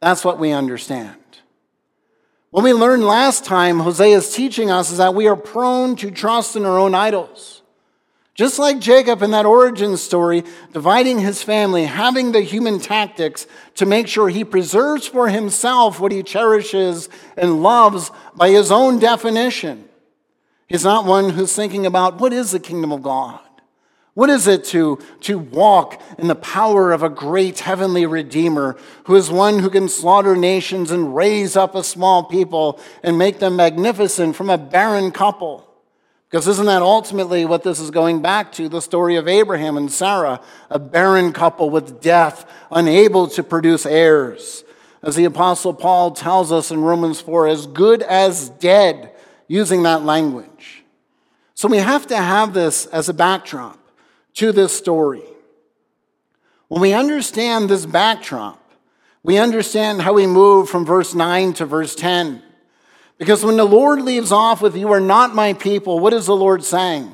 That's 0.00 0.24
what 0.24 0.38
we 0.38 0.52
understand. 0.52 1.16
What 2.50 2.64
we 2.64 2.72
learned 2.72 3.04
last 3.04 3.44
time, 3.44 3.80
Hosea 3.80 4.16
is 4.16 4.34
teaching 4.34 4.70
us, 4.70 4.90
is 4.90 4.98
that 4.98 5.14
we 5.14 5.26
are 5.26 5.36
prone 5.36 5.96
to 5.96 6.10
trust 6.10 6.56
in 6.56 6.64
our 6.64 6.78
own 6.78 6.94
idols 6.94 7.62
Just 8.36 8.58
like 8.58 8.80
Jacob 8.80 9.22
in 9.22 9.30
that 9.30 9.46
origin 9.46 9.96
story, 9.96 10.44
dividing 10.74 11.20
his 11.20 11.42
family, 11.42 11.86
having 11.86 12.32
the 12.32 12.42
human 12.42 12.78
tactics 12.78 13.46
to 13.76 13.86
make 13.86 14.08
sure 14.08 14.28
he 14.28 14.44
preserves 14.44 15.06
for 15.06 15.28
himself 15.28 15.98
what 15.98 16.12
he 16.12 16.22
cherishes 16.22 17.08
and 17.38 17.62
loves 17.62 18.10
by 18.34 18.50
his 18.50 18.70
own 18.70 18.98
definition. 18.98 19.88
He's 20.68 20.84
not 20.84 21.06
one 21.06 21.30
who's 21.30 21.56
thinking 21.56 21.86
about 21.86 22.20
what 22.20 22.34
is 22.34 22.50
the 22.50 22.60
kingdom 22.60 22.92
of 22.92 23.02
God? 23.02 23.40
What 24.12 24.28
is 24.28 24.46
it 24.46 24.64
to, 24.66 24.98
to 25.22 25.38
walk 25.38 26.00
in 26.18 26.28
the 26.28 26.34
power 26.34 26.92
of 26.92 27.02
a 27.02 27.08
great 27.08 27.60
heavenly 27.60 28.04
Redeemer 28.04 28.76
who 29.04 29.14
is 29.14 29.30
one 29.30 29.60
who 29.60 29.70
can 29.70 29.88
slaughter 29.88 30.36
nations 30.36 30.90
and 30.90 31.14
raise 31.14 31.56
up 31.56 31.74
a 31.74 31.84
small 31.84 32.24
people 32.24 32.80
and 33.02 33.16
make 33.16 33.38
them 33.38 33.56
magnificent 33.56 34.36
from 34.36 34.50
a 34.50 34.58
barren 34.58 35.10
couple? 35.10 35.66
Because 36.30 36.48
isn't 36.48 36.66
that 36.66 36.82
ultimately 36.82 37.44
what 37.44 37.62
this 37.62 37.78
is 37.78 37.90
going 37.90 38.20
back 38.20 38.50
to? 38.52 38.68
The 38.68 38.82
story 38.82 39.16
of 39.16 39.28
Abraham 39.28 39.76
and 39.76 39.90
Sarah, 39.90 40.40
a 40.70 40.78
barren 40.78 41.32
couple 41.32 41.70
with 41.70 42.00
death, 42.00 42.50
unable 42.70 43.28
to 43.28 43.42
produce 43.44 43.86
heirs. 43.86 44.64
As 45.02 45.14
the 45.14 45.24
Apostle 45.24 45.72
Paul 45.72 46.10
tells 46.10 46.50
us 46.50 46.72
in 46.72 46.80
Romans 46.80 47.20
4, 47.20 47.46
as 47.46 47.66
good 47.66 48.02
as 48.02 48.48
dead, 48.48 49.12
using 49.48 49.84
that 49.84 50.02
language. 50.02 50.82
So 51.54 51.68
we 51.68 51.78
have 51.78 52.06
to 52.08 52.16
have 52.16 52.52
this 52.52 52.86
as 52.86 53.08
a 53.08 53.14
backdrop 53.14 53.78
to 54.34 54.52
this 54.52 54.76
story. 54.76 55.22
When 56.68 56.80
we 56.80 56.92
understand 56.92 57.70
this 57.70 57.86
backdrop, 57.86 58.60
we 59.22 59.38
understand 59.38 60.02
how 60.02 60.12
we 60.12 60.26
move 60.26 60.68
from 60.68 60.84
verse 60.84 61.14
9 61.14 61.52
to 61.54 61.66
verse 61.66 61.94
10. 61.94 62.42
Because 63.18 63.44
when 63.44 63.56
the 63.56 63.64
Lord 63.64 64.02
leaves 64.02 64.32
off 64.32 64.60
with, 64.60 64.76
You 64.76 64.92
are 64.92 65.00
not 65.00 65.34
my 65.34 65.52
people, 65.54 65.98
what 65.98 66.12
is 66.12 66.26
the 66.26 66.36
Lord 66.36 66.64
saying? 66.64 67.12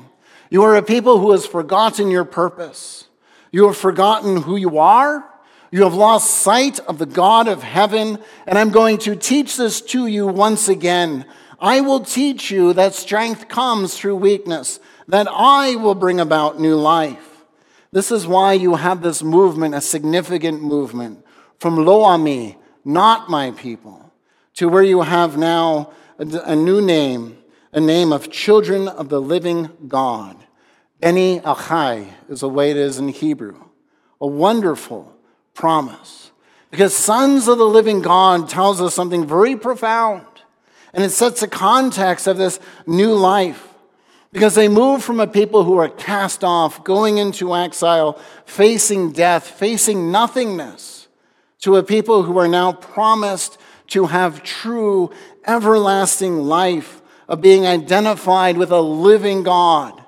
You 0.49 0.63
are 0.63 0.75
a 0.75 0.83
people 0.83 1.19
who 1.19 1.31
has 1.31 1.45
forgotten 1.45 2.11
your 2.11 2.25
purpose. 2.25 3.07
You 3.51 3.67
have 3.67 3.77
forgotten 3.77 4.43
who 4.43 4.55
you 4.55 4.77
are. 4.77 5.27
You 5.71 5.83
have 5.83 5.95
lost 5.95 6.29
sight 6.29 6.79
of 6.81 6.99
the 6.99 7.07
God 7.07 7.47
of 7.47 7.63
heaven. 7.63 8.19
And 8.45 8.59
I'm 8.59 8.69
going 8.69 8.99
to 8.99 9.15
teach 9.15 9.57
this 9.57 9.81
to 9.81 10.05
you 10.05 10.27
once 10.27 10.67
again. 10.67 11.25
I 11.59 11.81
will 11.81 12.01
teach 12.01 12.51
you 12.51 12.73
that 12.73 12.93
strength 12.93 13.47
comes 13.47 13.97
through 13.97 14.17
weakness, 14.17 14.79
that 15.07 15.27
I 15.31 15.75
will 15.75 15.95
bring 15.95 16.19
about 16.19 16.59
new 16.59 16.75
life. 16.75 17.45
This 17.91 18.11
is 18.11 18.27
why 18.27 18.53
you 18.53 18.75
have 18.75 19.01
this 19.01 19.23
movement, 19.23 19.73
a 19.73 19.81
significant 19.81 20.61
movement, 20.61 21.25
from 21.59 21.77
Lo 21.77 22.03
Ami, 22.03 22.57
not 22.83 23.29
my 23.29 23.51
people 23.51 24.02
to 24.55 24.69
where 24.69 24.83
you 24.83 25.01
have 25.01 25.37
now 25.37 25.91
a, 26.17 26.55
new 26.55 26.81
name, 26.81 27.37
a 27.71 27.79
name 27.79 28.13
of 28.13 28.31
children 28.31 28.87
of 28.87 29.09
the 29.09 29.21
living 29.21 29.69
God. 29.87 30.37
Beni 30.99 31.39
Achai 31.39 32.07
is 32.29 32.41
the 32.41 32.49
way 32.49 32.71
it 32.71 32.77
is 32.77 32.97
in 32.97 33.09
Hebrew. 33.09 33.61
A 34.21 34.27
wonderful 34.27 35.13
promise. 35.53 36.31
Because 36.71 36.95
sons 36.95 37.47
of 37.47 37.57
the 37.57 37.65
living 37.65 38.01
God 38.01 38.47
tells 38.47 38.81
us 38.81 38.95
something 38.95 39.27
very 39.27 39.55
profound. 39.55 40.25
And 40.93 41.03
it 41.03 41.09
sets 41.09 41.41
the 41.41 41.47
context 41.47 42.27
of 42.27 42.37
this 42.37 42.59
new 42.87 43.13
life. 43.13 43.67
Because 44.31 44.55
they 44.55 44.67
move 44.67 45.03
from 45.03 45.19
a 45.19 45.27
people 45.27 45.63
who 45.63 45.77
are 45.77 45.89
cast 45.89 46.43
off, 46.43 46.83
going 46.83 47.17
into 47.17 47.55
exile, 47.55 48.19
facing 48.45 49.11
death, 49.11 49.47
facing 49.47 50.11
nothingness, 50.11 51.07
to 51.59 51.75
a 51.75 51.83
people 51.83 52.23
who 52.23 52.37
are 52.39 52.47
now 52.47 52.73
promised 52.73 53.57
to 53.87 54.05
have 54.07 54.43
true, 54.43 55.11
everlasting 55.45 56.37
life, 56.37 57.01
of 57.27 57.41
being 57.41 57.65
identified 57.65 58.57
with 58.57 58.71
a 58.71 58.81
living 58.81 59.43
God. 59.43 60.03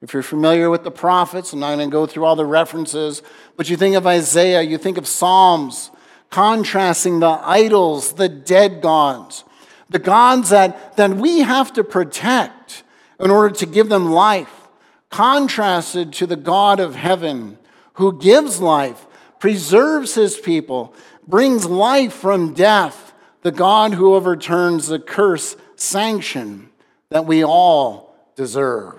If 0.00 0.12
you're 0.12 0.22
familiar 0.22 0.70
with 0.70 0.84
the 0.84 0.90
prophets, 0.90 1.52
I'm 1.52 1.60
not 1.60 1.76
going 1.76 1.88
to 1.88 1.92
go 1.92 2.06
through 2.06 2.24
all 2.24 2.36
the 2.36 2.44
references, 2.44 3.22
but 3.56 3.70
you 3.70 3.76
think 3.76 3.96
of 3.96 4.06
Isaiah, 4.06 4.62
you 4.62 4.78
think 4.78 4.98
of 4.98 5.06
Psalms, 5.06 5.90
contrasting 6.30 7.20
the 7.20 7.40
idols, 7.42 8.14
the 8.14 8.28
dead 8.28 8.82
gods, 8.82 9.44
the 9.88 9.98
gods 9.98 10.50
that, 10.50 10.96
that 10.96 11.10
we 11.10 11.40
have 11.40 11.72
to 11.74 11.84
protect 11.84 12.82
in 13.20 13.30
order 13.30 13.54
to 13.54 13.66
give 13.66 13.88
them 13.88 14.10
life, 14.10 14.68
contrasted 15.10 16.12
to 16.14 16.26
the 16.26 16.36
God 16.36 16.80
of 16.80 16.94
heaven 16.94 17.58
who 17.94 18.18
gives 18.18 18.60
life, 18.60 19.06
preserves 19.38 20.14
his 20.14 20.36
people, 20.36 20.94
brings 21.26 21.64
life 21.66 22.12
from 22.12 22.52
death, 22.52 23.03
the 23.44 23.52
God 23.52 23.92
who 23.92 24.14
overturns 24.14 24.88
the 24.88 24.98
curse 24.98 25.54
sanction 25.76 26.70
that 27.10 27.26
we 27.26 27.44
all 27.44 28.16
deserve. 28.36 28.98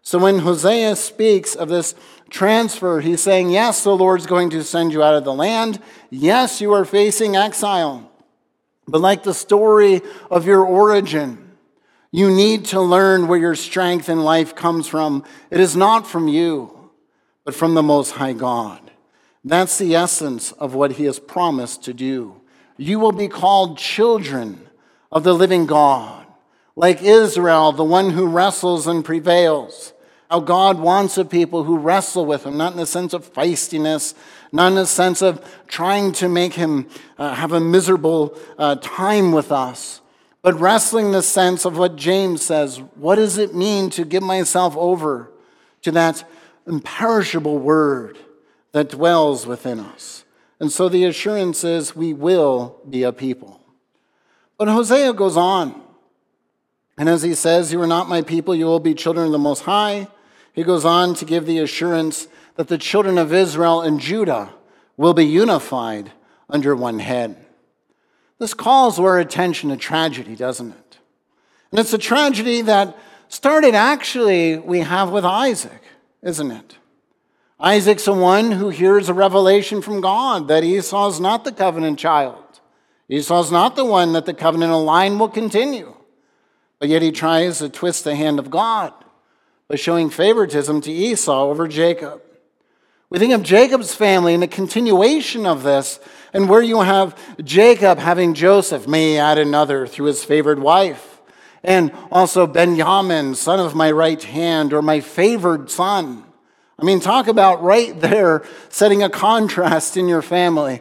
So 0.00 0.18
when 0.18 0.38
Hosea 0.38 0.94
speaks 0.96 1.56
of 1.56 1.68
this 1.68 1.94
transfer, 2.30 3.00
he's 3.00 3.20
saying, 3.20 3.50
Yes, 3.50 3.82
the 3.82 3.96
Lord's 3.96 4.26
going 4.26 4.50
to 4.50 4.62
send 4.62 4.92
you 4.92 5.02
out 5.02 5.16
of 5.16 5.24
the 5.24 5.34
land. 5.34 5.80
Yes, 6.08 6.60
you 6.60 6.72
are 6.72 6.84
facing 6.84 7.36
exile. 7.36 8.10
But 8.86 9.00
like 9.00 9.24
the 9.24 9.34
story 9.34 10.02
of 10.30 10.46
your 10.46 10.64
origin, 10.64 11.50
you 12.12 12.30
need 12.30 12.66
to 12.66 12.80
learn 12.80 13.26
where 13.26 13.40
your 13.40 13.56
strength 13.56 14.08
in 14.08 14.22
life 14.22 14.54
comes 14.54 14.86
from. 14.86 15.24
It 15.50 15.58
is 15.58 15.74
not 15.74 16.06
from 16.06 16.28
you, 16.28 16.90
but 17.44 17.56
from 17.56 17.74
the 17.74 17.82
Most 17.82 18.12
High 18.12 18.34
God. 18.34 18.92
That's 19.42 19.78
the 19.78 19.96
essence 19.96 20.52
of 20.52 20.74
what 20.74 20.92
He 20.92 21.06
has 21.06 21.18
promised 21.18 21.82
to 21.84 21.92
do. 21.92 22.40
You 22.76 22.98
will 22.98 23.12
be 23.12 23.28
called 23.28 23.78
children 23.78 24.68
of 25.12 25.22
the 25.22 25.34
living 25.34 25.66
God. 25.66 26.26
Like 26.76 27.02
Israel, 27.02 27.72
the 27.72 27.84
one 27.84 28.10
who 28.10 28.26
wrestles 28.26 28.86
and 28.86 29.04
prevails. 29.04 29.92
How 30.30 30.40
God 30.40 30.80
wants 30.80 31.16
a 31.16 31.24
people 31.24 31.62
who 31.64 31.78
wrestle 31.78 32.26
with 32.26 32.44
Him, 32.44 32.56
not 32.56 32.72
in 32.72 32.78
the 32.78 32.86
sense 32.86 33.12
of 33.12 33.32
feistiness, 33.32 34.14
not 34.50 34.68
in 34.68 34.74
the 34.74 34.86
sense 34.86 35.22
of 35.22 35.44
trying 35.68 36.12
to 36.12 36.28
make 36.28 36.54
Him 36.54 36.88
uh, 37.18 37.34
have 37.34 37.52
a 37.52 37.60
miserable 37.60 38.36
uh, 38.58 38.76
time 38.76 39.30
with 39.30 39.52
us, 39.52 40.00
but 40.42 40.58
wrestling 40.58 41.12
the 41.12 41.22
sense 41.22 41.64
of 41.64 41.78
what 41.78 41.96
James 41.96 42.42
says 42.44 42.78
what 42.96 43.16
does 43.16 43.38
it 43.38 43.54
mean 43.54 43.90
to 43.90 44.04
give 44.04 44.22
myself 44.22 44.76
over 44.76 45.30
to 45.82 45.92
that 45.92 46.28
imperishable 46.66 47.58
word 47.58 48.18
that 48.72 48.90
dwells 48.90 49.46
within 49.46 49.78
us? 49.78 50.23
And 50.60 50.70
so 50.70 50.88
the 50.88 51.04
assurance 51.04 51.64
is 51.64 51.96
we 51.96 52.12
will 52.12 52.80
be 52.88 53.02
a 53.02 53.12
people. 53.12 53.60
But 54.56 54.68
Hosea 54.68 55.12
goes 55.12 55.36
on. 55.36 55.80
And 56.96 57.08
as 57.08 57.22
he 57.22 57.34
says, 57.34 57.72
You 57.72 57.80
are 57.82 57.86
not 57.86 58.08
my 58.08 58.22
people, 58.22 58.54
you 58.54 58.66
will 58.66 58.80
be 58.80 58.94
children 58.94 59.26
of 59.26 59.32
the 59.32 59.38
Most 59.38 59.62
High. 59.62 60.08
He 60.52 60.62
goes 60.62 60.84
on 60.84 61.14
to 61.14 61.24
give 61.24 61.46
the 61.46 61.58
assurance 61.58 62.28
that 62.54 62.68
the 62.68 62.78
children 62.78 63.18
of 63.18 63.32
Israel 63.32 63.82
and 63.82 63.98
Judah 63.98 64.54
will 64.96 65.14
be 65.14 65.26
unified 65.26 66.12
under 66.48 66.76
one 66.76 67.00
head. 67.00 67.36
This 68.38 68.54
calls 68.54 68.98
our 69.00 69.18
attention 69.18 69.70
to 69.70 69.76
tragedy, 69.76 70.36
doesn't 70.36 70.70
it? 70.70 70.98
And 71.70 71.80
it's 71.80 71.92
a 71.92 71.98
tragedy 71.98 72.62
that 72.62 72.96
started 73.28 73.74
actually, 73.74 74.58
we 74.58 74.80
have 74.80 75.10
with 75.10 75.24
Isaac, 75.24 75.82
isn't 76.22 76.50
it? 76.52 76.78
Isaac's 77.64 78.04
the 78.04 78.12
one 78.12 78.52
who 78.52 78.68
hears 78.68 79.08
a 79.08 79.14
revelation 79.14 79.80
from 79.80 80.02
God 80.02 80.48
that 80.48 80.64
Esau's 80.64 81.18
not 81.18 81.44
the 81.44 81.50
covenant 81.52 81.98
child. 81.98 82.60
Esau's 83.08 83.50
not 83.50 83.74
the 83.74 83.86
one 83.86 84.12
that 84.12 84.26
the 84.26 84.34
covenant 84.34 84.70
line 84.84 85.18
will 85.18 85.30
continue. 85.30 85.94
But 86.78 86.90
yet 86.90 87.00
he 87.00 87.10
tries 87.10 87.60
to 87.60 87.70
twist 87.70 88.04
the 88.04 88.16
hand 88.16 88.38
of 88.38 88.50
God 88.50 88.92
by 89.66 89.76
showing 89.76 90.10
favoritism 90.10 90.82
to 90.82 90.92
Esau 90.92 91.44
over 91.44 91.66
Jacob. 91.66 92.20
We 93.08 93.18
think 93.18 93.32
of 93.32 93.42
Jacob's 93.42 93.94
family 93.94 94.34
and 94.34 94.42
the 94.42 94.46
continuation 94.46 95.46
of 95.46 95.62
this, 95.62 96.00
and 96.34 96.50
where 96.50 96.60
you 96.60 96.82
have 96.82 97.18
Jacob 97.42 97.98
having 97.98 98.34
Joseph, 98.34 98.86
may 98.86 99.16
add 99.16 99.38
another 99.38 99.86
through 99.86 100.06
his 100.06 100.22
favored 100.22 100.58
wife, 100.58 101.22
and 101.62 101.92
also 102.12 102.46
Benjamin, 102.46 103.34
son 103.34 103.58
of 103.58 103.74
my 103.74 103.90
right 103.90 104.22
hand, 104.22 104.74
or 104.74 104.82
my 104.82 105.00
favored 105.00 105.70
son. 105.70 106.23
I 106.78 106.84
mean, 106.84 107.00
talk 107.00 107.28
about 107.28 107.62
right 107.62 107.98
there 108.00 108.44
setting 108.68 109.02
a 109.02 109.10
contrast 109.10 109.96
in 109.96 110.08
your 110.08 110.22
family. 110.22 110.80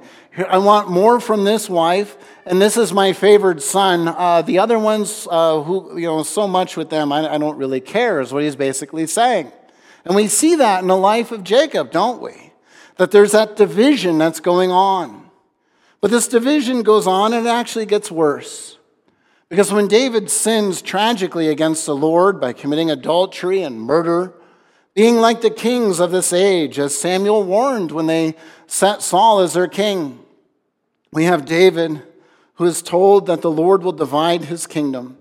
I 0.50 0.58
want 0.58 0.90
more 0.90 1.20
from 1.20 1.44
this 1.44 1.70
wife, 1.70 2.18
and 2.46 2.60
this 2.60 2.78
is 2.78 2.92
my 2.92 3.14
favored 3.14 3.62
son. 3.62 4.08
Uh, 4.08 4.42
the 4.42 4.58
other 4.58 4.80
ones, 4.80 5.28
uh, 5.30 5.62
who, 5.62 5.98
you 5.98 6.08
know, 6.08 6.24
so 6.24 6.48
much 6.48 6.76
with 6.76 6.90
them, 6.90 7.12
I, 7.12 7.36
I 7.36 7.38
don't 7.38 7.58
really 7.58 7.80
care, 7.80 8.20
is 8.20 8.34
what 8.34 8.44
he's 8.44 8.56
basically 8.56 9.06
saying. 9.06 9.52
And 10.06 10.16
we 10.16 10.28
see 10.28 10.56
that 10.56 10.82
in 10.82 10.88
the 10.88 10.98
life 10.98 11.32
of 11.32 11.44
Jacob, 11.44 11.92
don't 11.92 12.22
we? 12.22 12.52
That 12.98 13.12
there's 13.12 13.32
that 13.32 13.56
division 13.56 14.18
that's 14.18 14.40
going 14.40 14.72
on. 14.72 15.30
But 16.02 16.12
this 16.12 16.28
division 16.28 16.84
goes 16.84 17.08
on 17.08 17.32
and 17.32 17.48
it 17.48 17.50
actually 17.50 17.86
gets 17.86 18.12
worse. 18.12 18.78
Because 19.50 19.72
when 19.72 19.88
David 19.88 20.30
sins 20.30 20.82
tragically 20.82 21.48
against 21.48 21.86
the 21.86 21.96
Lord 21.96 22.42
by 22.42 22.54
committing 22.54 22.90
adultery 22.90 23.62
and 23.62 23.80
murder, 23.80 24.34
being 24.94 25.18
like 25.18 25.42
the 25.42 25.50
kings 25.50 26.00
of 26.00 26.12
this 26.12 26.32
age, 26.32 26.78
as 26.78 26.98
Samuel 26.98 27.44
warned 27.44 27.92
when 27.92 28.06
they 28.06 28.36
set 28.68 29.02
Saul 29.02 29.40
as 29.40 29.54
their 29.54 29.68
king. 29.68 30.20
We 31.12 31.26
have 31.26 31.46
David, 31.46 32.02
who 32.56 32.66
is 32.66 32.82
told 32.82 33.26
that 33.26 33.42
the 33.42 33.52
Lord 33.52 33.84
will 33.84 33.92
divide 33.92 34.46
his 34.46 34.68
kingdom. 34.68 35.18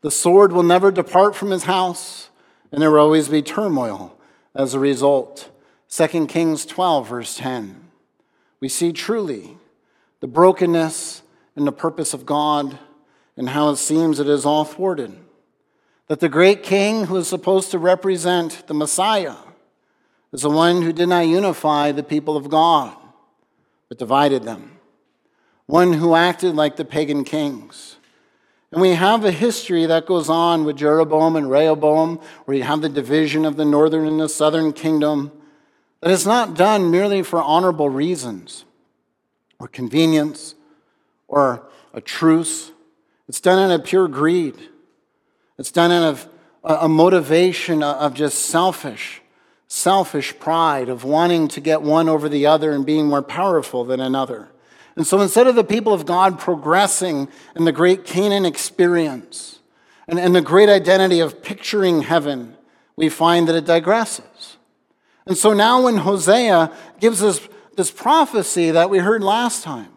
The 0.00 0.10
sword 0.10 0.52
will 0.52 0.62
never 0.62 0.92
depart 0.92 1.34
from 1.34 1.50
his 1.50 1.64
house, 1.64 2.30
and 2.70 2.80
there 2.80 2.90
will 2.90 3.00
always 3.00 3.28
be 3.28 3.42
turmoil 3.42 4.16
as 4.54 4.74
a 4.74 4.78
result. 4.78 5.50
2 5.90 6.26
Kings 6.26 6.64
12, 6.66 7.08
verse 7.08 7.36
10. 7.36 7.80
We 8.60 8.68
see 8.68 8.92
truly 8.92 9.56
the 10.20 10.26
brokenness 10.26 11.22
and 11.56 11.66
the 11.66 11.72
purpose 11.72 12.14
of 12.14 12.26
God 12.26 12.78
and 13.36 13.48
how 13.48 13.70
it 13.70 13.76
seems 13.76 14.20
it 14.20 14.28
is 14.28 14.44
all 14.44 14.64
thwarted. 14.64 15.16
That 16.08 16.20
the 16.20 16.28
great 16.28 16.62
king 16.62 17.04
who 17.04 17.16
is 17.16 17.28
supposed 17.28 17.70
to 17.70 17.78
represent 17.78 18.66
the 18.66 18.74
Messiah 18.74 19.36
is 20.32 20.42
the 20.42 20.50
one 20.50 20.82
who 20.82 20.92
did 20.92 21.08
not 21.08 21.26
unify 21.26 21.92
the 21.92 22.02
people 22.02 22.36
of 22.36 22.48
God, 22.48 22.96
but 23.88 23.98
divided 23.98 24.42
them. 24.42 24.78
One 25.66 25.92
who 25.92 26.14
acted 26.14 26.54
like 26.54 26.76
the 26.76 26.84
pagan 26.84 27.24
kings. 27.24 27.96
And 28.72 28.80
we 28.80 28.90
have 28.90 29.24
a 29.24 29.30
history 29.30 29.86
that 29.86 30.06
goes 30.06 30.28
on 30.28 30.64
with 30.64 30.76
Jeroboam 30.76 31.36
and 31.36 31.50
Rehoboam, 31.50 32.20
where 32.44 32.56
you 32.56 32.62
have 32.62 32.82
the 32.82 32.88
division 32.88 33.44
of 33.44 33.56
the 33.56 33.64
northern 33.64 34.06
and 34.06 34.20
the 34.20 34.28
southern 34.28 34.72
kingdom, 34.72 35.32
that 36.00 36.10
is 36.10 36.26
not 36.26 36.54
done 36.54 36.90
merely 36.90 37.22
for 37.22 37.42
honorable 37.42 37.88
reasons 37.88 38.64
or 39.58 39.68
convenience 39.68 40.54
or 41.26 41.66
a 41.92 42.00
truce. 42.00 42.72
It's 43.28 43.40
done 43.40 43.58
out 43.58 43.78
of 43.78 43.84
pure 43.84 44.08
greed. 44.08 44.56
It's 45.58 45.72
done 45.72 45.90
out 45.90 46.04
of 46.04 46.28
a 46.62 46.88
motivation 46.88 47.82
of 47.82 48.14
just 48.14 48.38
selfish, 48.46 49.20
selfish 49.66 50.38
pride, 50.38 50.88
of 50.88 51.04
wanting 51.04 51.48
to 51.48 51.60
get 51.60 51.82
one 51.82 52.08
over 52.08 52.28
the 52.28 52.46
other 52.46 52.72
and 52.72 52.86
being 52.86 53.06
more 53.06 53.22
powerful 53.22 53.84
than 53.84 54.00
another. 54.00 54.48
And 54.96 55.06
so 55.06 55.20
instead 55.20 55.46
of 55.46 55.54
the 55.54 55.64
people 55.64 55.92
of 55.92 56.06
God 56.06 56.38
progressing 56.38 57.28
in 57.54 57.64
the 57.64 57.72
great 57.72 58.04
Canaan 58.04 58.44
experience 58.44 59.60
and, 60.08 60.18
and 60.18 60.34
the 60.34 60.40
great 60.40 60.68
identity 60.68 61.20
of 61.20 61.42
picturing 61.42 62.02
heaven, 62.02 62.56
we 62.96 63.08
find 63.08 63.48
that 63.48 63.54
it 63.54 63.64
digresses. 63.64 64.56
And 65.26 65.36
so 65.36 65.52
now 65.52 65.82
when 65.82 65.98
Hosea 65.98 66.72
gives 66.98 67.22
us 67.22 67.40
this 67.76 67.90
prophecy 67.90 68.72
that 68.72 68.90
we 68.90 68.98
heard 68.98 69.22
last 69.22 69.62
time, 69.62 69.92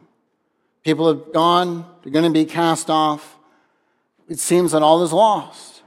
people 0.84 1.08
have 1.08 1.34
gone, 1.34 1.86
they're 2.04 2.12
going 2.12 2.26
to 2.26 2.32
be 2.32 2.46
cast 2.46 2.90
off, 2.90 3.38
it 4.28 4.40
seems 4.40 4.72
that 4.72 4.82
all 4.82 5.04
is 5.04 5.14
lost. 5.14 5.82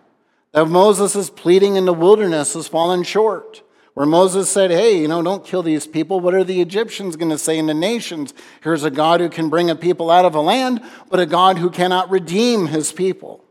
That 0.53 0.67
Moses' 0.67 1.31
pleading 1.31 1.77
in 1.77 1.85
the 1.85 1.93
wilderness 1.93 2.55
has 2.55 2.69
fallen 2.69 3.03
short 3.03 3.63
where 3.95 4.07
Moses 4.07 4.51
said, 4.51 4.71
Hey, 4.71 5.01
you 5.01 5.09
know, 5.09 5.23
don't 5.23 5.45
kill 5.45 5.63
these 5.63 5.87
people. 5.87 6.21
What 6.21 6.35
are 6.35 6.45
the 6.45 6.61
Egyptians 6.61 7.17
going 7.17 7.31
to 7.31 7.39
say 7.39 7.57
in 7.59 7.67
the 7.67 7.75
nations? 7.75 8.35
Here's 8.63 8.85
a 8.85 8.91
God 8.91 9.21
who 9.21 9.29
can 9.29 9.49
bring 9.49 9.71
a 9.71 9.77
people 9.77 10.11
out 10.11 10.25
of 10.25 10.35
a 10.35 10.41
land, 10.41 10.83
but 11.09 11.21
a 11.21 11.27
God 11.27 11.59
who 11.59 11.71
cannot 11.71 12.11
redeem 12.11 12.67
his 12.67 12.93
people. 12.93 13.45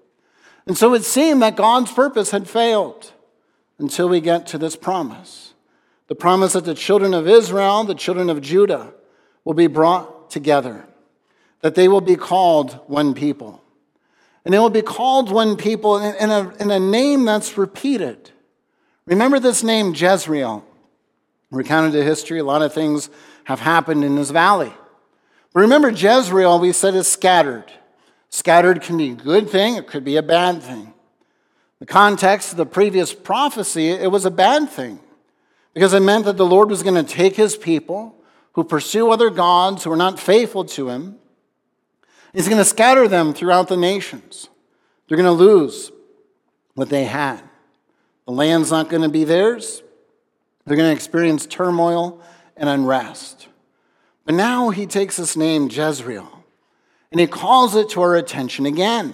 And 0.68 0.78
so 0.78 0.94
it 0.94 1.04
seemed 1.04 1.42
that 1.42 1.56
God's 1.56 1.92
purpose 1.92 2.32
had 2.32 2.50
failed 2.50 3.12
until 3.80 4.08
we 4.08 4.22
get 4.22 4.46
to 4.48 4.58
this 4.58 4.75
promise 4.75 5.50
the 6.08 6.16
promise 6.16 6.54
that 6.54 6.66
the 6.66 6.75
children 6.75 7.13
of 7.13 7.28
Israel, 7.28 7.86
the 7.86 7.96
children 7.96 8.30
of 8.30 8.42
Judah, 8.42 8.94
will 9.46 9.54
be 9.54 9.68
brought 9.68 10.30
together, 10.30 10.86
that 11.62 11.75
they 11.75 11.88
will 11.88 12.02
be 12.02 12.18
called 12.18 12.74
one 12.88 13.13
people. 13.13 13.62
And 14.46 14.54
they 14.54 14.60
will 14.60 14.70
be 14.70 14.82
called 14.82 15.32
one 15.32 15.56
people 15.56 15.98
in 15.98 16.30
a, 16.30 16.54
in 16.60 16.70
a 16.70 16.80
name 16.80 17.26
that's 17.26 17.58
repeated. 17.58 18.32
Remember 19.06 19.40
this 19.40 19.64
name, 19.64 19.94
Jezreel. 19.94 20.66
Recounted 21.52 21.94
the 21.94 22.04
history, 22.04 22.40
a 22.40 22.44
lot 22.44 22.62
of 22.62 22.74
things 22.74 23.10
have 23.46 23.60
happened 23.60 24.04
in 24.04 24.16
this 24.16 24.32
valley. 24.32 24.74
But 25.54 25.62
remember, 25.62 25.90
Jezreel, 25.90 26.60
we 26.60 26.72
said, 26.72 26.96
is 26.96 27.08
scattered. 27.08 27.72
Scattered 28.30 28.82
can 28.82 28.98
be 28.98 29.12
a 29.12 29.16
good 29.16 29.50
thing, 29.50 29.76
it 29.76 29.88
could 29.88 30.04
be 30.04 30.18
a 30.18 30.24
bad 30.24 30.64
thing. 30.64 30.94
The 31.80 31.86
context 31.86 32.52
of 32.52 32.58
the 32.58 32.66
previous 32.66 33.14
prophecy, 33.14 33.90
it 33.90 34.12
was 34.12 34.26
a 34.26 34.32
bad 34.32 34.70
thing 34.70 35.00
because 35.74 35.94
it 35.94 36.00
meant 36.00 36.26
that 36.26 36.38
the 36.38 36.46
Lord 36.46 36.70
was 36.70 36.82
going 36.82 37.04
to 37.04 37.14
take 37.14 37.36
his 37.36 37.56
people 37.56 38.16
who 38.54 38.64
pursue 38.64 39.12
other 39.12 39.30
gods 39.30 39.84
who 39.84 39.92
are 39.92 39.98
not 39.98 40.20
faithful 40.20 40.64
to 40.66 40.90
him. 40.90 41.18
He's 42.33 42.48
going 42.48 42.57
to 42.57 42.65
scatter 42.65 43.07
them 43.07 43.33
throughout 43.33 43.67
the 43.67 43.77
nations. 43.77 44.50
They're 45.07 45.17
going 45.17 45.25
to 45.25 45.31
lose 45.31 45.91
what 46.74 46.89
they 46.89 47.05
had. 47.05 47.41
The 48.25 48.31
land's 48.31 48.72
not 48.72 48.89
going 48.89 49.03
to 49.03 49.09
be 49.09 49.24
theirs. 49.24 49.83
They're 50.65 50.77
going 50.77 50.89
to 50.89 50.96
experience 50.96 51.46
turmoil 51.46 52.22
and 52.57 52.69
unrest. 52.69 53.48
But 54.25 54.35
now 54.35 54.69
he 54.69 54.85
takes 54.85 55.17
this 55.17 55.35
name, 55.35 55.69
Jezreel, 55.69 56.43
and 57.11 57.19
he 57.19 57.27
calls 57.27 57.75
it 57.75 57.89
to 57.89 58.01
our 58.01 58.15
attention 58.15 58.65
again. 58.65 59.13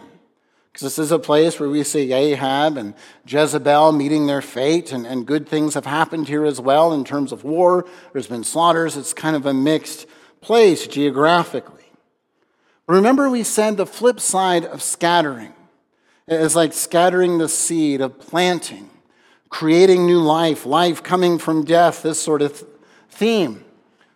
Because 0.71 0.83
this 0.83 0.99
is 0.99 1.11
a 1.11 1.17
place 1.17 1.59
where 1.59 1.67
we 1.67 1.83
see 1.83 2.13
Ahab 2.13 2.77
and 2.77 2.93
Jezebel 3.25 3.91
meeting 3.91 4.27
their 4.27 4.41
fate, 4.41 4.91
and, 4.91 5.05
and 5.07 5.25
good 5.25 5.49
things 5.49 5.73
have 5.73 5.87
happened 5.87 6.27
here 6.27 6.45
as 6.45 6.61
well 6.61 6.93
in 6.93 7.03
terms 7.03 7.31
of 7.31 7.43
war. 7.43 7.87
There's 8.13 8.27
been 8.27 8.43
slaughters. 8.43 8.95
It's 8.95 9.13
kind 9.13 9.35
of 9.35 9.47
a 9.47 9.53
mixed 9.53 10.05
place 10.41 10.85
geographically. 10.85 11.78
Remember, 12.89 13.29
we 13.29 13.43
said 13.43 13.77
the 13.77 13.85
flip 13.85 14.19
side 14.19 14.65
of 14.65 14.81
scattering 14.81 15.53
is 16.27 16.55
like 16.55 16.73
scattering 16.73 17.37
the 17.37 17.47
seed 17.47 18.01
of 18.01 18.19
planting 18.19 18.89
creating 19.49 20.05
new 20.05 20.19
life, 20.19 20.65
life 20.65 21.03
coming 21.03 21.37
from 21.37 21.65
death, 21.65 22.03
this 22.03 22.21
sort 22.21 22.41
of 22.41 22.65
theme. 23.09 23.65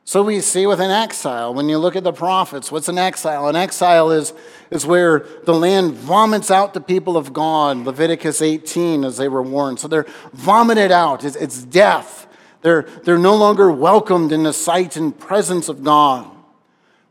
So 0.05 0.21
we 0.21 0.41
see 0.41 0.65
with 0.65 0.79
an 0.79 0.91
exile, 0.91 1.53
when 1.53 1.69
you 1.69 1.77
look 1.77 1.95
at 1.95 2.03
the 2.03 2.11
prophets, 2.11 2.71
what's 2.71 2.89
an 2.89 2.97
exile? 2.97 3.47
An 3.47 3.55
exile 3.55 4.11
is, 4.11 4.33
is 4.69 4.85
where 4.85 5.25
the 5.45 5.53
land 5.53 5.93
vomits 5.93 6.51
out 6.51 6.73
the 6.73 6.81
people 6.81 7.15
of 7.15 7.31
God, 7.31 7.77
Leviticus 7.77 8.41
18, 8.41 9.05
as 9.05 9.17
they 9.17 9.29
were 9.29 9.41
warned. 9.41 9.79
So 9.79 9.87
they're 9.87 10.05
vomited 10.33 10.91
out, 10.91 11.23
it's, 11.23 11.37
it's 11.37 11.63
death. 11.63 12.27
They're, 12.61 12.83
they're 13.03 13.17
no 13.17 13.35
longer 13.35 13.71
welcomed 13.71 14.31
in 14.31 14.43
the 14.43 14.53
sight 14.53 14.95
and 14.95 15.17
presence 15.17 15.67
of 15.69 15.83
God. 15.83 16.29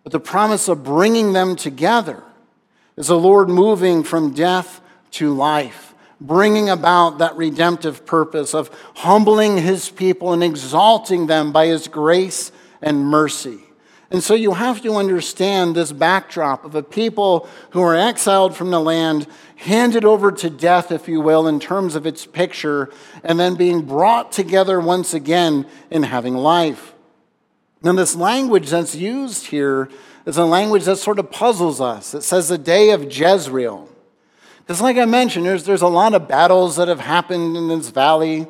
But 0.02 0.12
the 0.12 0.20
promise 0.20 0.68
of 0.68 0.84
bringing 0.84 1.32
them 1.32 1.56
together 1.56 2.22
is 2.96 3.06
the 3.06 3.18
Lord 3.18 3.48
moving 3.48 4.02
from 4.02 4.34
death 4.34 4.80
to 5.12 5.32
life 5.32 5.92
bringing 6.26 6.70
about 6.70 7.18
that 7.18 7.36
redemptive 7.36 8.06
purpose 8.06 8.54
of 8.54 8.70
humbling 8.96 9.58
his 9.58 9.90
people 9.90 10.32
and 10.32 10.42
exalting 10.42 11.26
them 11.26 11.52
by 11.52 11.66
his 11.66 11.88
grace 11.88 12.52
and 12.80 13.04
mercy. 13.04 13.58
And 14.10 14.22
so 14.22 14.34
you 14.34 14.52
have 14.52 14.82
to 14.82 14.96
understand 14.96 15.74
this 15.74 15.90
backdrop 15.90 16.64
of 16.64 16.74
a 16.74 16.82
people 16.82 17.48
who 17.70 17.80
are 17.80 17.96
exiled 17.96 18.54
from 18.54 18.70
the 18.70 18.80
land, 18.80 19.26
handed 19.56 20.04
over 20.04 20.30
to 20.30 20.50
death, 20.50 20.92
if 20.92 21.08
you 21.08 21.20
will, 21.20 21.48
in 21.48 21.58
terms 21.58 21.94
of 21.94 22.06
its 22.06 22.26
picture, 22.26 22.90
and 23.24 23.40
then 23.40 23.54
being 23.54 23.82
brought 23.82 24.30
together 24.30 24.78
once 24.78 25.14
again 25.14 25.66
in 25.90 26.02
having 26.02 26.34
life. 26.34 26.91
Now, 27.84 27.92
this 27.92 28.14
language 28.14 28.70
that's 28.70 28.94
used 28.94 29.46
here 29.46 29.88
is 30.24 30.36
a 30.36 30.44
language 30.44 30.84
that 30.84 30.96
sort 30.96 31.18
of 31.18 31.30
puzzles 31.30 31.80
us. 31.80 32.14
It 32.14 32.22
says 32.22 32.48
the 32.48 32.58
day 32.58 32.90
of 32.90 33.12
Jezreel. 33.12 33.88
Because, 34.58 34.80
like 34.80 34.96
I 34.96 35.04
mentioned, 35.04 35.46
there's, 35.46 35.64
there's 35.64 35.82
a 35.82 35.88
lot 35.88 36.14
of 36.14 36.28
battles 36.28 36.76
that 36.76 36.86
have 36.86 37.00
happened 37.00 37.56
in 37.56 37.66
this 37.68 37.90
valley. 37.90 38.46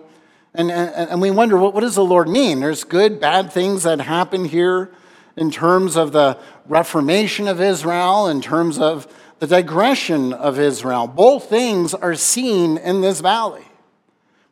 And, 0.52 0.70
and, 0.70 1.10
and 1.10 1.20
we 1.22 1.30
wonder, 1.30 1.56
what, 1.56 1.72
what 1.72 1.80
does 1.80 1.94
the 1.94 2.04
Lord 2.04 2.28
mean? 2.28 2.60
There's 2.60 2.84
good, 2.84 3.18
bad 3.20 3.50
things 3.50 3.84
that 3.84 4.00
happen 4.02 4.44
here 4.44 4.92
in 5.34 5.50
terms 5.50 5.96
of 5.96 6.12
the 6.12 6.38
reformation 6.66 7.48
of 7.48 7.58
Israel, 7.58 8.26
in 8.28 8.42
terms 8.42 8.78
of 8.78 9.06
the 9.38 9.46
digression 9.46 10.34
of 10.34 10.58
Israel. 10.58 11.06
Both 11.06 11.48
things 11.48 11.94
are 11.94 12.14
seen 12.14 12.76
in 12.76 13.00
this 13.00 13.20
valley. 13.20 13.64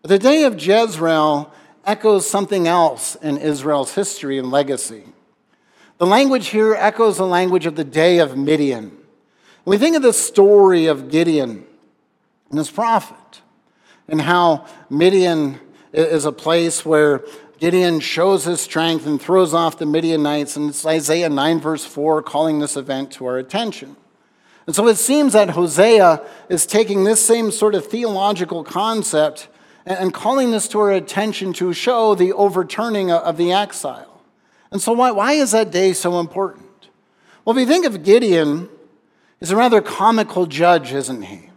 But 0.01 0.09
the 0.09 0.19
day 0.19 0.45
of 0.45 0.55
Jezreel 0.61 1.53
echoes 1.85 2.29
something 2.29 2.67
else 2.67 3.15
in 3.17 3.39
Israel's 3.39 3.95
history 3.95 4.39
and 4.39 4.51
legacy. 4.51 5.05
The 5.99 6.07
language 6.07 6.49
here 6.49 6.75
echoes 6.75 7.19
the 7.19 7.27
language 7.27 7.67
of 7.67 7.77
the 7.77 7.85
day 7.85 8.19
of 8.19 8.37
Midian. 8.37 8.97
We 9.65 9.77
think 9.79 9.97
of 9.97 10.03
the 10.03 10.13
story 10.13 10.87
of 10.87 11.11
Gideon 11.11 11.67
and 12.49 12.59
his 12.59 12.71
prophet, 12.71 13.43
and 14.09 14.21
how 14.21 14.67
Midian 14.89 15.61
is 15.93 16.25
a 16.25 16.33
place 16.33 16.85
where 16.85 17.25
Gideon 17.59 18.01
shows 18.01 18.45
his 18.45 18.61
strength 18.61 19.07
and 19.07 19.21
throws 19.21 19.53
off 19.53 19.79
the 19.79 19.87
Midianites, 19.87 20.57
and 20.57 20.71
it's 20.71 20.87
Isaiah 20.87 21.29
9, 21.29 21.61
verse 21.61 21.85
4, 21.85 22.23
calling 22.23 22.59
this 22.59 22.77
event 22.77 23.11
to 23.13 23.27
our 23.27 23.37
attention. 23.37 23.97
And 24.67 24.75
so 24.75 24.89
it 24.89 24.97
seems 24.97 25.35
that 25.35 25.51
Hosea 25.51 26.25
is 26.49 26.65
taking 26.65 27.05
this 27.05 27.25
same 27.25 27.51
sort 27.51 27.75
of 27.75 27.87
theological 27.87 28.65
concept 28.65 29.49
and 29.87 30.13
calling 30.13 30.51
this 30.51 30.69
to 30.69 30.81
our 30.81 30.93
attention 30.93 31.53
to 31.55 31.73
show 31.73 32.15
the 32.15 32.33
overturning 32.33 33.11
of 33.11 33.37
the 33.37 33.53
exile. 33.53 34.23
And 34.71 34.81
so, 34.81 34.93
why, 34.93 35.11
why 35.11 35.33
is 35.33 35.51
that 35.53 35.71
day 35.71 35.93
so 35.93 36.21
important? 36.21 36.89
Well, 37.45 37.57
if 37.57 37.61
you 37.61 37.67
think 37.67 37.87
of 37.87 38.05
Gideon, 38.05 38.69
He's 39.41 39.51
a 39.51 39.57
rather 39.57 39.81
comical 39.81 40.45
judge, 40.45 40.93
isn't 40.93 41.23
he? 41.23 41.51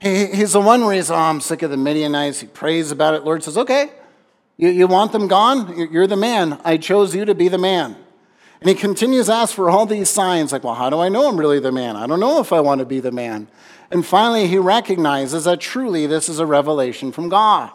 he 0.00 0.26
he's 0.26 0.52
the 0.52 0.60
one 0.60 0.84
where 0.84 0.94
he's, 0.94 1.10
oh, 1.10 1.16
I'm 1.16 1.40
sick 1.40 1.62
of 1.62 1.70
the 1.70 1.76
Midianites. 1.76 2.40
He 2.40 2.46
prays 2.46 2.90
about 2.90 3.14
it. 3.14 3.24
Lord 3.24 3.42
says, 3.42 3.56
okay, 3.56 3.90
you, 4.58 4.68
you 4.68 4.86
want 4.86 5.12
them 5.12 5.26
gone? 5.26 5.88
You're 5.90 6.06
the 6.06 6.16
man. 6.16 6.60
I 6.64 6.76
chose 6.76 7.14
you 7.14 7.24
to 7.24 7.34
be 7.34 7.48
the 7.48 7.58
man. 7.58 7.96
And 8.60 8.68
he 8.68 8.74
continues 8.74 9.26
to 9.26 9.34
ask 9.34 9.54
for 9.54 9.70
all 9.70 9.86
these 9.86 10.10
signs, 10.10 10.52
like, 10.52 10.64
well, 10.64 10.74
how 10.74 10.90
do 10.90 10.98
I 10.98 11.08
know 11.08 11.28
I'm 11.28 11.38
really 11.38 11.60
the 11.60 11.72
man? 11.72 11.96
I 11.96 12.06
don't 12.06 12.20
know 12.20 12.40
if 12.40 12.52
I 12.52 12.60
want 12.60 12.80
to 12.80 12.84
be 12.84 13.00
the 13.00 13.12
man. 13.12 13.48
And 13.90 14.04
finally, 14.04 14.46
he 14.46 14.58
recognizes 14.58 15.44
that 15.44 15.60
truly 15.60 16.06
this 16.06 16.28
is 16.28 16.38
a 16.38 16.46
revelation 16.46 17.12
from 17.12 17.28
God. 17.28 17.70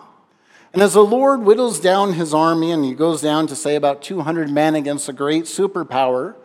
And 0.74 0.82
as 0.82 0.94
the 0.94 1.04
Lord 1.04 1.42
whittles 1.42 1.80
down 1.80 2.14
his 2.14 2.34
army, 2.34 2.72
and 2.72 2.84
he 2.84 2.94
goes 2.94 3.22
down 3.22 3.48
to 3.48 3.56
say 3.56 3.76
about 3.76 4.02
200 4.02 4.50
men 4.50 4.76
against 4.76 5.10
a 5.10 5.14
great 5.14 5.44
superpower, 5.44 6.36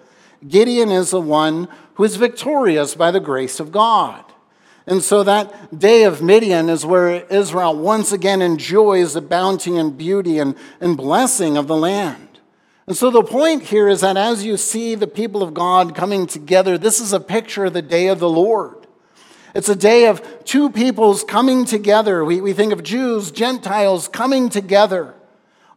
Gideon 0.47 0.91
is 0.91 1.11
the 1.11 1.21
one 1.21 1.69
who 1.95 2.05
is 2.05 2.17
victorious 2.17 2.95
by 2.95 3.11
the 3.11 3.21
grace 3.21 3.59
of 3.59 3.73
God. 3.73 4.25
And 4.87 5.03
so 5.03 5.23
that 5.23 5.79
day 5.79 6.05
of 6.05 6.23
Midian 6.23 6.71
is 6.71 6.87
where 6.87 7.27
Israel 7.27 7.77
once 7.77 8.11
again 8.13 8.41
enjoys 8.41 9.15
the 9.15 9.21
bounty 9.21 9.77
and 9.77 9.97
beauty 9.97 10.39
and, 10.39 10.55
and 10.81 10.97
blessing 10.97 11.59
of 11.59 11.67
the 11.67 11.77
land. 11.77 12.41
And 12.87 12.97
so 12.97 13.11
the 13.11 13.23
point 13.23 13.65
here 13.65 13.87
is 13.87 14.01
that 14.01 14.17
as 14.17 14.47
you 14.47 14.57
see 14.57 14.95
the 14.95 15.07
people 15.07 15.43
of 15.43 15.53
God 15.53 15.95
coming 15.95 16.27
together, 16.27 16.79
this 16.79 17.01
is 17.01 17.13
a 17.13 17.21
picture 17.21 17.67
of 17.67 17.75
the 17.75 17.83
day 17.83 18.07
of 18.07 18.19
the 18.19 18.31
Lord. 18.31 18.87
It's 19.55 19.69
a 19.69 19.77
day 19.77 20.07
of 20.07 20.45
two 20.45 20.71
peoples 20.71 21.25
coming 21.25 21.65
together. 21.65 22.25
We, 22.25 22.41
we 22.41 22.53
think 22.53 22.73
of 22.73 22.83
Jews, 22.83 23.31
Gentiles 23.31 24.09
coming 24.09 24.49
together 24.49 25.15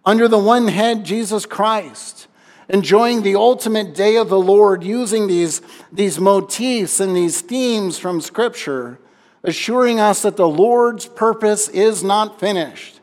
under 0.06 0.28
the 0.28 0.38
one 0.38 0.68
head, 0.68 1.06
Jesus 1.06 1.46
Christ, 1.46 2.28
enjoying 2.68 3.22
the 3.22 3.36
ultimate 3.36 3.94
day 3.94 4.18
of 4.18 4.30
the 4.30 4.40
Lord, 4.40 4.84
using 4.84 5.28
these, 5.28 5.62
these 5.92 6.20
motifs 6.20 7.00
and 7.00 7.16
these 7.16 7.42
themes 7.42 7.98
from 7.98 8.20
Scripture, 8.20 9.00
assuring 9.44 10.00
us 10.00 10.22
that 10.24 10.38
the 10.38 10.48
Lord's 10.48 11.06
purpose 11.06 11.68
is 11.70 12.04
not 12.04 12.40
finished. 12.40 13.00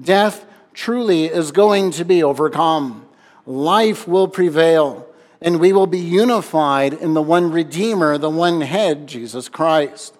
Death 0.00 0.46
truly 0.74 1.26
is 1.26 1.52
going 1.52 1.90
to 1.92 2.04
be 2.04 2.22
overcome, 2.22 3.06
life 3.46 4.06
will 4.06 4.28
prevail 4.28 5.06
and 5.44 5.60
we 5.60 5.72
will 5.72 5.86
be 5.86 5.98
unified 5.98 6.94
in 6.94 7.14
the 7.14 7.22
one 7.22 7.50
Redeemer, 7.50 8.18
the 8.18 8.30
one 8.30 8.60
head, 8.60 9.06
Jesus 9.06 9.48
Christ. 9.48 10.16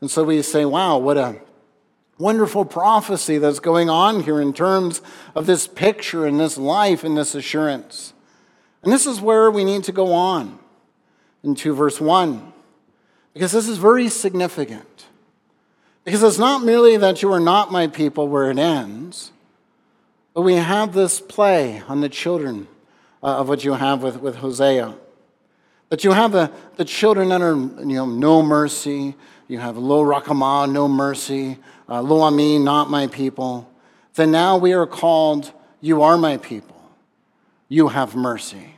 And 0.00 0.10
so 0.10 0.24
we 0.24 0.42
say, 0.42 0.64
wow, 0.64 0.98
what 0.98 1.16
a 1.16 1.40
wonderful 2.18 2.64
prophecy 2.64 3.38
that's 3.38 3.60
going 3.60 3.90
on 3.90 4.22
here 4.22 4.40
in 4.40 4.52
terms 4.52 5.02
of 5.34 5.46
this 5.46 5.66
picture 5.66 6.26
and 6.26 6.38
this 6.38 6.58
life 6.58 7.04
and 7.04 7.16
this 7.16 7.34
assurance. 7.34 8.12
And 8.82 8.92
this 8.92 9.06
is 9.06 9.20
where 9.20 9.50
we 9.50 9.64
need 9.64 9.84
to 9.84 9.92
go 9.92 10.12
on 10.12 10.58
into 11.42 11.74
verse 11.74 12.00
1, 12.00 12.52
because 13.32 13.52
this 13.52 13.68
is 13.68 13.78
very 13.78 14.08
significant. 14.08 15.06
Because 16.04 16.22
it's 16.22 16.38
not 16.38 16.62
merely 16.62 16.96
that 16.98 17.22
you 17.22 17.32
are 17.32 17.40
not 17.40 17.72
my 17.72 17.86
people 17.86 18.28
where 18.28 18.50
it 18.50 18.58
ends, 18.58 19.32
but 20.34 20.42
we 20.42 20.54
have 20.54 20.92
this 20.92 21.20
play 21.20 21.82
on 21.88 22.02
the 22.02 22.08
children 22.08 22.68
uh, 23.24 23.38
of 23.38 23.48
what 23.48 23.64
you 23.64 23.72
have 23.72 24.02
with, 24.02 24.20
with 24.20 24.36
Hosea. 24.36 24.94
That 25.88 26.04
you 26.04 26.12
have 26.12 26.32
the, 26.32 26.52
the 26.76 26.84
children 26.84 27.30
that 27.30 27.40
are, 27.40 27.56
you 27.56 27.96
know, 27.96 28.06
no 28.06 28.42
mercy, 28.42 29.14
you 29.48 29.58
have 29.58 29.78
lo 29.78 30.04
rakama, 30.04 30.70
no 30.70 30.86
mercy, 30.86 31.58
uh, 31.88 32.02
lo 32.02 32.20
ami, 32.20 32.58
not 32.58 32.90
my 32.90 33.06
people. 33.06 33.70
Then 34.14 34.30
now 34.30 34.58
we 34.58 34.74
are 34.74 34.86
called, 34.86 35.52
you 35.80 36.02
are 36.02 36.18
my 36.18 36.36
people. 36.36 36.80
You 37.68 37.88
have 37.88 38.14
mercy. 38.14 38.76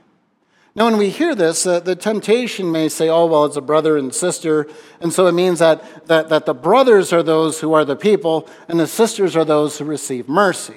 Now, 0.77 0.85
when 0.85 0.99
we 0.99 1.09
hear 1.09 1.35
this, 1.35 1.67
uh, 1.67 1.81
the 1.81 1.97
temptation 1.97 2.71
may 2.71 2.89
say, 2.89 3.09
oh, 3.09 3.27
well, 3.27 3.47
it's 3.47 3.57
a 3.57 3.63
brother 3.63 3.97
and 3.97 4.15
sister. 4.15 4.67
And 5.01 5.13
so 5.13 5.27
it 5.27 5.33
means 5.33 5.59
that, 5.59 6.07
that, 6.07 6.29
that 6.29 6.45
the 6.45 6.55
brothers 6.55 7.13
are 7.13 7.23
those 7.23 7.61
who 7.61 7.73
are 7.73 7.85
the 7.85 7.97
people, 7.97 8.49
and 8.69 8.79
the 8.79 8.87
sisters 8.87 9.35
are 9.37 9.45
those 9.45 9.79
who 9.79 9.87
receive 9.87 10.29
mercy. 10.29 10.77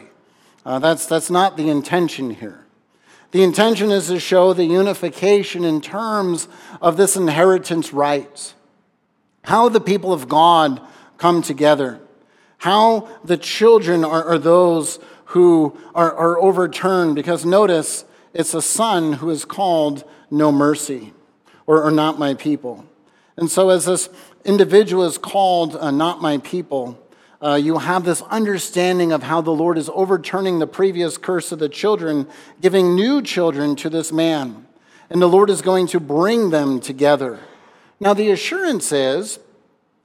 Uh, 0.65 0.79
that's, 0.79 1.05
that's 1.05 1.29
not 1.29 1.57
the 1.57 1.69
intention 1.69 2.31
here. 2.31 2.65
The 3.31 3.43
intention 3.43 3.91
is 3.91 4.07
to 4.07 4.19
show 4.19 4.53
the 4.53 4.65
unification 4.65 5.63
in 5.63 5.81
terms 5.81 6.47
of 6.81 6.97
this 6.97 7.15
inheritance 7.15 7.93
rights. 7.93 8.55
How 9.43 9.69
the 9.69 9.79
people 9.79 10.11
of 10.11 10.27
God 10.27 10.81
come 11.17 11.41
together, 11.41 11.99
how 12.57 13.07
the 13.23 13.37
children 13.37 14.03
are, 14.03 14.23
are 14.23 14.37
those 14.37 14.99
who 15.25 15.77
are, 15.93 16.13
are 16.13 16.39
overturned, 16.39 17.15
because 17.15 17.45
notice 17.45 18.05
it's 18.33 18.53
a 18.53 18.61
son 18.61 19.13
who 19.13 19.29
is 19.29 19.45
called 19.45 20.03
no 20.31 20.51
mercy 20.51 21.13
or, 21.67 21.83
or 21.83 21.91
not 21.91 22.17
my 22.17 22.33
people. 22.33 22.85
And 23.37 23.49
so, 23.49 23.69
as 23.69 23.85
this 23.85 24.09
individual 24.43 25.05
is 25.05 25.17
called 25.17 25.75
uh, 25.75 25.91
not 25.91 26.21
my 26.21 26.39
people, 26.39 26.98
uh, 27.41 27.55
you 27.55 27.77
have 27.77 28.03
this 28.03 28.21
understanding 28.23 29.11
of 29.11 29.23
how 29.23 29.41
the 29.41 29.51
Lord 29.51 29.77
is 29.77 29.89
overturning 29.93 30.59
the 30.59 30.67
previous 30.67 31.17
curse 31.17 31.51
of 31.51 31.59
the 31.59 31.69
children, 31.69 32.27
giving 32.61 32.95
new 32.95 33.21
children 33.21 33.75
to 33.77 33.89
this 33.89 34.11
man. 34.11 34.67
And 35.09 35.21
the 35.21 35.27
Lord 35.27 35.49
is 35.49 35.61
going 35.61 35.87
to 35.87 35.99
bring 35.99 36.49
them 36.49 36.79
together. 36.79 37.39
Now, 37.99 38.13
the 38.13 38.29
assurance 38.31 38.91
is, 38.91 39.39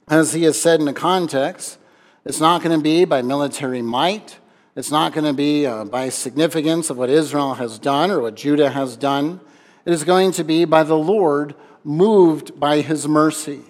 as 0.07 0.33
he 0.33 0.43
has 0.43 0.59
said 0.59 0.79
in 0.79 0.85
the 0.85 0.93
context, 0.93 1.77
it's 2.23 2.39
not 2.39 2.63
going 2.63 2.77
to 2.77 2.83
be 2.83 3.05
by 3.05 3.21
military 3.21 3.81
might. 3.81 4.39
It's 4.75 4.91
not 4.91 5.13
going 5.13 5.25
to 5.25 5.33
be 5.33 5.65
uh, 5.65 5.85
by 5.85 6.09
significance 6.09 6.89
of 6.89 6.97
what 6.97 7.09
Israel 7.09 7.55
has 7.55 7.79
done 7.79 8.11
or 8.11 8.21
what 8.21 8.35
Judah 8.35 8.69
has 8.69 8.97
done. 8.97 9.39
It 9.85 9.93
is 9.93 10.03
going 10.03 10.31
to 10.33 10.43
be 10.43 10.65
by 10.65 10.83
the 10.83 10.97
Lord 10.97 11.53
moved 11.83 12.59
by 12.59 12.81
his 12.81 13.07
mercy. 13.07 13.61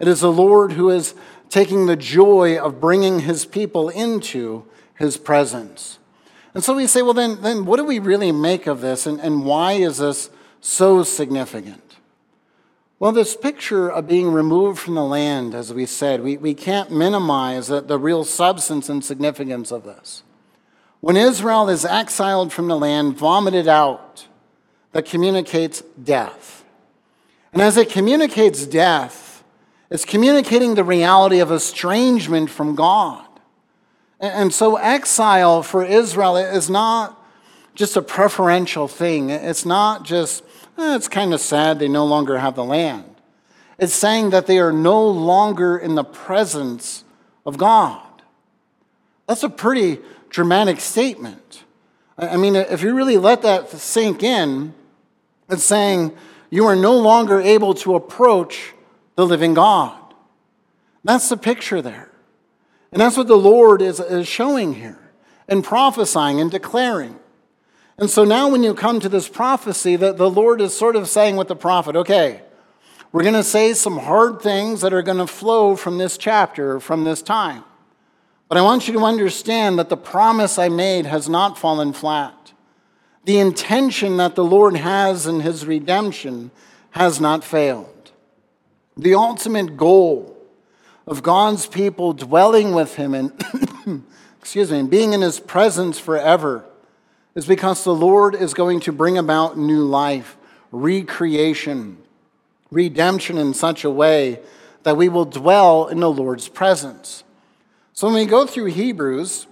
It 0.00 0.08
is 0.08 0.20
the 0.20 0.32
Lord 0.32 0.72
who 0.72 0.90
is 0.90 1.14
taking 1.52 1.84
the 1.84 1.96
joy 1.96 2.58
of 2.58 2.80
bringing 2.80 3.20
his 3.20 3.44
people 3.44 3.90
into 3.90 4.64
his 4.94 5.18
presence. 5.18 5.98
And 6.54 6.64
so 6.64 6.74
we 6.74 6.86
say, 6.86 7.02
well, 7.02 7.12
then, 7.12 7.42
then 7.42 7.66
what 7.66 7.76
do 7.76 7.84
we 7.84 7.98
really 7.98 8.32
make 8.32 8.66
of 8.66 8.80
this, 8.80 9.06
and, 9.06 9.20
and 9.20 9.44
why 9.44 9.72
is 9.72 9.98
this 9.98 10.30
so 10.62 11.02
significant? 11.02 11.96
Well, 12.98 13.12
this 13.12 13.36
picture 13.36 13.90
of 13.90 14.08
being 14.08 14.32
removed 14.32 14.78
from 14.78 14.94
the 14.94 15.04
land, 15.04 15.54
as 15.54 15.74
we 15.74 15.84
said, 15.84 16.22
we, 16.22 16.38
we 16.38 16.54
can't 16.54 16.90
minimize 16.90 17.66
the, 17.66 17.82
the 17.82 17.98
real 17.98 18.24
substance 18.24 18.88
and 18.88 19.04
significance 19.04 19.70
of 19.70 19.84
this. 19.84 20.22
When 21.00 21.18
Israel 21.18 21.68
is 21.68 21.84
exiled 21.84 22.50
from 22.50 22.68
the 22.68 22.78
land, 22.78 23.18
vomited 23.18 23.68
out, 23.68 24.26
that 24.92 25.04
communicates 25.04 25.82
death. 26.02 26.64
And 27.52 27.60
as 27.60 27.76
it 27.76 27.90
communicates 27.90 28.64
death, 28.64 29.31
it's 29.92 30.06
communicating 30.06 30.74
the 30.74 30.84
reality 30.84 31.40
of 31.40 31.52
estrangement 31.52 32.48
from 32.48 32.74
God. 32.74 33.26
And, 34.18 34.54
so, 34.54 34.76
exile 34.76 35.62
for 35.62 35.84
Israel 35.84 36.38
is 36.38 36.70
not 36.70 37.22
just 37.74 37.94
a 37.94 38.00
preferential 38.00 38.88
thing, 38.88 39.28
it's 39.28 39.66
not 39.66 40.04
just 40.04 40.44
eh, 40.78 40.96
it's 40.96 41.08
kind 41.08 41.34
of 41.34 41.40
sad 41.40 41.78
they 41.78 41.88
no 41.88 42.06
longer 42.06 42.38
have 42.38 42.54
the 42.54 42.64
land. 42.64 43.16
It's 43.78 43.92
saying 43.92 44.30
that 44.30 44.46
they 44.46 44.58
are 44.58 44.72
no 44.72 45.06
longer 45.06 45.76
in 45.76 45.94
the 45.94 46.04
presence 46.04 47.04
of 47.44 47.58
God. 47.58 48.22
That's 49.26 49.42
a 49.42 49.50
pretty 49.50 49.98
dramatic 50.30 50.80
statement. 50.80 51.64
I 52.16 52.38
mean, 52.38 52.56
if 52.56 52.80
you 52.80 52.94
really 52.94 53.18
let 53.18 53.42
that 53.42 53.68
sink 53.68 54.22
in, 54.22 54.72
it's 55.50 55.64
saying 55.64 56.16
you 56.48 56.64
are 56.64 56.76
no 56.76 56.96
longer 56.98 57.42
able 57.42 57.74
to 57.74 57.94
approach 57.94 58.72
the 59.22 59.28
living 59.28 59.54
God. 59.54 59.96
That's 61.04 61.28
the 61.28 61.36
picture 61.36 61.80
there. 61.80 62.10
And 62.90 63.00
that's 63.00 63.16
what 63.16 63.28
the 63.28 63.36
Lord 63.36 63.80
is, 63.80 64.00
is 64.00 64.26
showing 64.26 64.74
here 64.74 64.98
and 65.48 65.62
prophesying 65.62 66.40
and 66.40 66.50
declaring. 66.50 67.18
And 67.98 68.10
so 68.10 68.24
now, 68.24 68.48
when 68.48 68.64
you 68.64 68.74
come 68.74 68.98
to 69.00 69.08
this 69.08 69.28
prophecy, 69.28 69.94
that 69.96 70.16
the 70.16 70.28
Lord 70.28 70.60
is 70.60 70.76
sort 70.76 70.96
of 70.96 71.08
saying 71.08 71.36
with 71.36 71.46
the 71.46 71.54
prophet, 71.54 71.94
okay, 71.94 72.42
we're 73.12 73.22
going 73.22 73.34
to 73.34 73.44
say 73.44 73.74
some 73.74 73.98
hard 73.98 74.42
things 74.42 74.80
that 74.80 74.92
are 74.92 75.02
going 75.02 75.18
to 75.18 75.26
flow 75.26 75.76
from 75.76 75.98
this 75.98 76.18
chapter, 76.18 76.80
from 76.80 77.04
this 77.04 77.22
time. 77.22 77.62
But 78.48 78.58
I 78.58 78.62
want 78.62 78.88
you 78.88 78.94
to 78.94 79.04
understand 79.04 79.78
that 79.78 79.88
the 79.88 79.96
promise 79.96 80.58
I 80.58 80.68
made 80.68 81.06
has 81.06 81.28
not 81.28 81.58
fallen 81.58 81.92
flat. 81.92 82.52
The 83.24 83.38
intention 83.38 84.16
that 84.16 84.34
the 84.34 84.44
Lord 84.44 84.76
has 84.76 85.26
in 85.26 85.40
his 85.40 85.64
redemption 85.64 86.50
has 86.90 87.20
not 87.20 87.44
failed. 87.44 87.91
The 88.96 89.14
ultimate 89.14 89.76
goal 89.76 90.36
of 91.06 91.22
God's 91.22 91.66
people 91.66 92.12
dwelling 92.12 92.74
with 92.74 92.96
him 92.96 93.14
and 93.14 93.32
excuse 94.40 94.70
me, 94.70 94.80
and 94.80 94.90
being 94.90 95.12
in 95.12 95.20
his 95.20 95.40
presence 95.40 95.98
forever 95.98 96.64
is 97.34 97.46
because 97.46 97.84
the 97.84 97.94
Lord 97.94 98.34
is 98.34 98.54
going 98.54 98.80
to 98.80 98.92
bring 98.92 99.16
about 99.16 99.58
new 99.58 99.84
life, 99.84 100.36
recreation, 100.70 101.98
redemption 102.70 103.38
in 103.38 103.54
such 103.54 103.84
a 103.84 103.90
way 103.90 104.40
that 104.82 104.96
we 104.96 105.08
will 105.08 105.24
dwell 105.24 105.86
in 105.88 106.00
the 106.00 106.10
Lord's 106.10 106.48
presence. 106.48 107.24
So 107.92 108.08
when 108.08 108.16
we 108.16 108.26
go 108.26 108.46
through 108.46 108.66
Hebrews, 108.66 109.46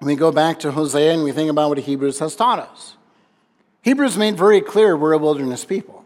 we 0.00 0.16
go 0.16 0.32
back 0.32 0.58
to 0.60 0.72
Hosea 0.72 1.12
and 1.12 1.22
we 1.22 1.32
think 1.32 1.50
about 1.50 1.68
what 1.68 1.78
Hebrews 1.78 2.18
has 2.18 2.34
taught 2.34 2.58
us. 2.58 2.96
Hebrews 3.82 4.16
made 4.16 4.36
very 4.36 4.60
clear 4.60 4.96
we're 4.96 5.12
a 5.12 5.18
wilderness 5.18 5.64
people, 5.64 6.04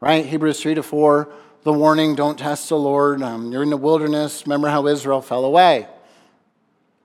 right? 0.00 0.24
Hebrews 0.24 0.60
3 0.60 0.74
to 0.74 0.82
4, 0.82 1.32
the 1.64 1.72
warning, 1.72 2.14
don't 2.14 2.38
test 2.38 2.68
the 2.68 2.76
Lord. 2.76 3.22
Um, 3.22 3.52
you're 3.52 3.62
in 3.62 3.70
the 3.70 3.76
wilderness. 3.76 4.44
Remember 4.46 4.68
how 4.68 4.86
Israel 4.86 5.22
fell 5.22 5.44
away. 5.44 5.86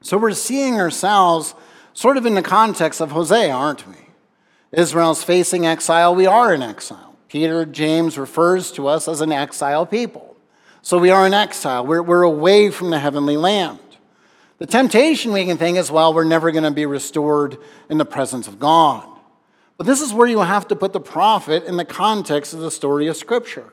So 0.01 0.17
we're 0.17 0.33
seeing 0.33 0.79
ourselves 0.79 1.53
sort 1.93 2.17
of 2.17 2.25
in 2.25 2.35
the 2.35 2.41
context 2.41 3.01
of 3.01 3.11
Hosea, 3.11 3.51
aren't 3.51 3.87
we? 3.87 3.95
Israel's 4.71 5.23
facing 5.23 5.65
exile, 5.65 6.13
we 6.13 6.25
are 6.25 6.53
in 6.53 6.61
exile. 6.61 7.15
Peter, 7.27 7.65
James 7.65 8.17
refers 8.17 8.71
to 8.73 8.87
us 8.87 9.07
as 9.07 9.21
an 9.21 9.31
exile 9.31 9.85
people. 9.85 10.35
So 10.81 10.97
we 10.97 11.09
are 11.09 11.25
in 11.25 11.33
exile, 11.33 11.85
we're, 11.85 12.01
we're 12.01 12.23
away 12.23 12.69
from 12.69 12.89
the 12.89 12.99
heavenly 12.99 13.37
land. 13.37 13.79
The 14.59 14.65
temptation 14.65 15.33
we 15.33 15.45
can 15.45 15.57
think 15.57 15.77
is, 15.77 15.91
well, 15.91 16.13
we're 16.13 16.23
never 16.23 16.51
going 16.51 16.63
to 16.63 16.71
be 16.71 16.85
restored 16.85 17.57
in 17.89 17.97
the 17.97 18.05
presence 18.05 18.47
of 18.47 18.59
God. 18.59 19.07
But 19.77 19.85
this 19.85 20.01
is 20.01 20.13
where 20.13 20.27
you 20.27 20.39
have 20.39 20.67
to 20.69 20.75
put 20.75 20.93
the 20.93 20.99
prophet 20.99 21.63
in 21.65 21.77
the 21.77 21.85
context 21.85 22.53
of 22.53 22.59
the 22.61 22.71
story 22.71 23.07
of 23.07 23.17
Scripture, 23.17 23.71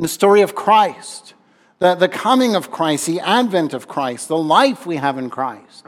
the 0.00 0.08
story 0.08 0.40
of 0.40 0.54
Christ, 0.54 1.34
the, 1.78 1.94
the 1.94 2.08
coming 2.08 2.56
of 2.56 2.70
Christ, 2.70 3.06
the 3.06 3.20
advent 3.20 3.74
of 3.74 3.86
Christ, 3.86 4.28
the 4.28 4.36
life 4.36 4.86
we 4.86 4.96
have 4.96 5.18
in 5.18 5.30
Christ. 5.30 5.84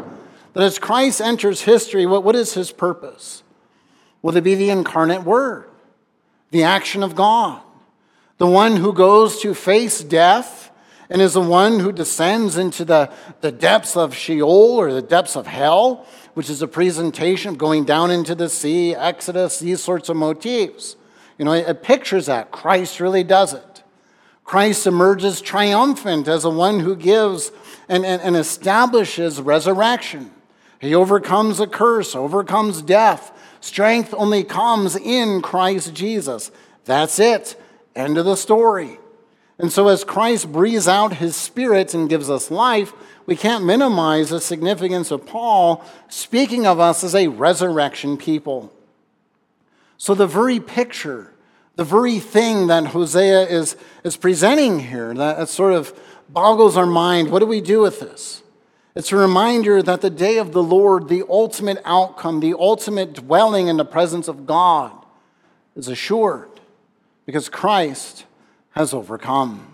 That 0.53 0.63
as 0.63 0.79
Christ 0.79 1.21
enters 1.21 1.63
history, 1.63 2.05
what, 2.05 2.23
what 2.23 2.37
is 2.37 2.55
his 2.55 2.73
purpose? 2.73 3.43
Will 4.21 4.37
it 4.37 4.45
be 4.45 4.55
the 4.55 4.71
incarnate 4.71 5.25
word, 5.25 5.71
the 6.51 6.63
action 6.63 7.03
of 7.03 7.15
God, 7.15 7.63
the 8.37 8.47
one 8.47 8.77
who 8.77 8.93
goes 8.93 9.41
to 9.41 9.55
face 9.55 10.03
death 10.03 10.71
and 11.09 11.21
is 11.21 11.35
the 11.35 11.41
one 11.41 11.81
who 11.81 11.93
descends 11.93 12.57
into 12.57 12.85
the, 12.85 13.11
the 13.41 13.53
depths 13.53 13.97
of 13.97 14.15
Sheol 14.15 14.79
or 14.79 14.93
the 14.93 15.03
depths 15.03 15.37
of 15.37 15.47
hell, 15.47 16.07
which 16.35 16.49
is 16.51 16.63
a 16.63 16.69
presentation 16.69 17.51
of 17.51 17.59
going 17.59 17.85
down 17.85 18.11
into 18.11 18.35
the 18.35 18.49
sea, 18.49 18.95
Exodus, 18.95 19.59
these 19.59 19.83
sorts 19.83 20.09
of 20.09 20.17
motifs. 20.17 20.97
You 21.39 21.45
know, 21.47 21.53
it, 21.53 21.69
it 21.69 21.83
pictures 21.83 22.27
that. 22.27 22.51
Christ 22.51 23.01
really 23.01 23.25
does 23.25 23.55
it. 23.55 23.72
Christ 24.53 24.87
emerges 24.87 25.41
triumphant 25.41 26.29
as 26.29 26.43
the 26.43 26.51
one 26.51 26.81
who 26.81 26.95
gives 26.95 27.53
and, 27.89 28.05
and, 28.05 28.21
and 28.21 28.37
establishes 28.37 29.41
resurrection. 29.41 30.31
He 30.79 30.95
overcomes 30.95 31.59
a 31.59 31.67
curse, 31.67 32.15
overcomes 32.15 32.83
death. 32.83 33.33
Strength 33.63 34.13
only 34.15 34.45
comes 34.45 34.95
in 34.95 35.41
Christ 35.41 35.95
Jesus. 35.95 36.51
That's 36.85 37.19
it. 37.19 37.59
End 37.97 38.19
of 38.19 38.27
the 38.27 38.37
story. 38.37 38.99
And 39.59 39.73
so, 39.73 39.89
as 39.89 40.05
Christ 40.05 40.53
breathes 40.53 40.87
out 40.87 41.15
his 41.15 41.35
spirit 41.35 41.95
and 41.95 42.11
gives 42.11 42.29
us 42.29 42.51
life, 42.51 42.93
we 43.25 43.37
can't 43.37 43.65
minimize 43.65 44.29
the 44.29 44.39
significance 44.39 45.11
of 45.11 45.25
Paul 45.25 45.83
speaking 46.11 46.67
of 46.67 46.79
us 46.79 47.03
as 47.03 47.15
a 47.15 47.29
resurrection 47.29 48.19
people. 48.19 48.71
So, 49.97 50.15
the 50.15 50.27
very 50.27 50.61
picture, 50.61 51.32
the 51.83 51.87
very 51.87 52.21
thing 52.21 52.69
that 52.69 52.87
Hosea 52.87 53.49
is, 53.49 53.77
is 54.05 54.17
presenting 54.17 54.79
here, 54.79 55.13
that 55.15 55.49
sort 55.49 55.73
of 55.73 55.93
boggles 56.29 56.77
our 56.77 56.87
mind. 56.87 57.33
What 57.33 57.41
do 57.41 57.47
we 57.47 57.61
do 57.61 57.81
with 57.81 57.99
this? 57.99 58.45
It's 58.95 59.11
a 59.11 59.17
reminder 59.17 59.83
that 59.83 60.01
the 60.01 60.09
day 60.09 60.39
of 60.39 60.53
the 60.53 60.63
Lord, 60.63 61.09
the 61.09 61.25
ultimate 61.29 61.83
outcome, 61.85 62.39
the 62.39 62.55
ultimate 62.55 63.15
dwelling 63.15 63.67
in 63.67 63.79
the 63.79 63.85
presence 63.85 64.29
of 64.29 64.47
God, 64.47 64.93
is 65.75 65.89
assured 65.89 66.51
because 67.27 67.49
Christ 67.49 68.27
has 68.77 68.95
overcome. 68.95 69.67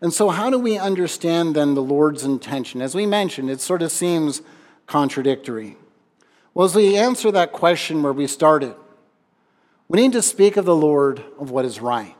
And 0.00 0.14
so, 0.14 0.30
how 0.30 0.48
do 0.48 0.58
we 0.58 0.78
understand 0.78 1.54
then 1.54 1.74
the 1.74 1.82
Lord's 1.82 2.24
intention? 2.24 2.80
As 2.80 2.94
we 2.94 3.04
mentioned, 3.04 3.50
it 3.50 3.60
sort 3.60 3.82
of 3.82 3.92
seems 3.92 4.40
contradictory. 4.86 5.76
Well, 6.54 6.64
as 6.64 6.74
we 6.74 6.96
answer 6.96 7.30
that 7.32 7.52
question 7.52 8.02
where 8.02 8.14
we 8.14 8.26
started, 8.26 8.74
we 9.88 10.00
need 10.00 10.12
to 10.12 10.22
speak 10.22 10.56
of 10.56 10.64
the 10.64 10.76
Lord 10.76 11.22
of 11.38 11.50
what 11.50 11.64
is 11.64 11.80
right. 11.80 12.14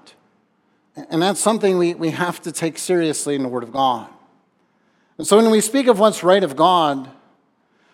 And 1.11 1.23
that's 1.23 1.41
something 1.41 1.79
we, 1.79 1.95
we 1.95 2.11
have 2.11 2.41
to 2.43 2.53
take 2.53 2.79
seriously 2.79 3.35
in 3.35 3.43
the 3.43 3.49
Word 3.49 3.63
of 3.63 3.73
God. 3.73 4.09
And 5.17 5.27
so, 5.27 5.37
when 5.37 5.51
we 5.51 5.61
speak 5.61 5.87
of 5.87 5.99
what's 5.99 6.23
right 6.23 6.43
of 6.43 6.57
God, 6.57 7.11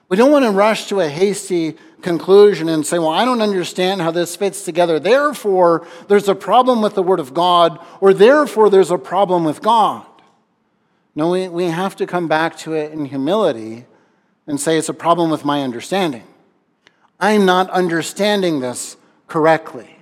we 0.08 0.16
don't 0.16 0.30
want 0.30 0.44
to 0.44 0.50
rush 0.50 0.86
to 0.88 1.00
a 1.00 1.08
hasty 1.08 1.76
conclusion 2.02 2.68
and 2.68 2.86
say, 2.86 2.98
well, 2.98 3.08
I 3.08 3.24
don't 3.24 3.40
understand 3.40 4.02
how 4.02 4.10
this 4.10 4.36
fits 4.36 4.62
together. 4.62 5.00
Therefore, 5.00 5.86
there's 6.08 6.28
a 6.28 6.34
problem 6.34 6.82
with 6.82 6.94
the 6.94 7.02
Word 7.02 7.20
of 7.20 7.34
God, 7.34 7.78
or 8.00 8.14
therefore, 8.14 8.70
there's 8.70 8.90
a 8.90 8.98
problem 8.98 9.44
with 9.44 9.62
God. 9.62 10.06
No, 11.14 11.30
we, 11.30 11.48
we 11.48 11.64
have 11.64 11.96
to 11.96 12.06
come 12.06 12.28
back 12.28 12.56
to 12.58 12.74
it 12.74 12.92
in 12.92 13.06
humility 13.06 13.86
and 14.46 14.60
say 14.60 14.76
it's 14.76 14.88
a 14.88 14.94
problem 14.94 15.30
with 15.30 15.44
my 15.44 15.62
understanding. 15.62 16.24
I'm 17.18 17.46
not 17.46 17.70
understanding 17.70 18.60
this 18.60 18.96
correctly. 19.26 19.98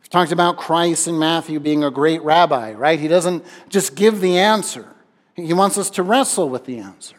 We've 0.00 0.10
talked 0.10 0.32
about 0.32 0.56
Christ 0.56 1.06
and 1.06 1.18
Matthew 1.18 1.60
being 1.60 1.84
a 1.84 1.90
great 1.90 2.22
rabbi, 2.22 2.72
right? 2.72 2.98
He 2.98 3.08
doesn't 3.08 3.44
just 3.68 3.94
give 3.94 4.20
the 4.20 4.38
answer, 4.38 4.86
he 5.34 5.52
wants 5.52 5.78
us 5.78 5.90
to 5.90 6.02
wrestle 6.02 6.48
with 6.48 6.64
the 6.64 6.78
answer. 6.78 7.16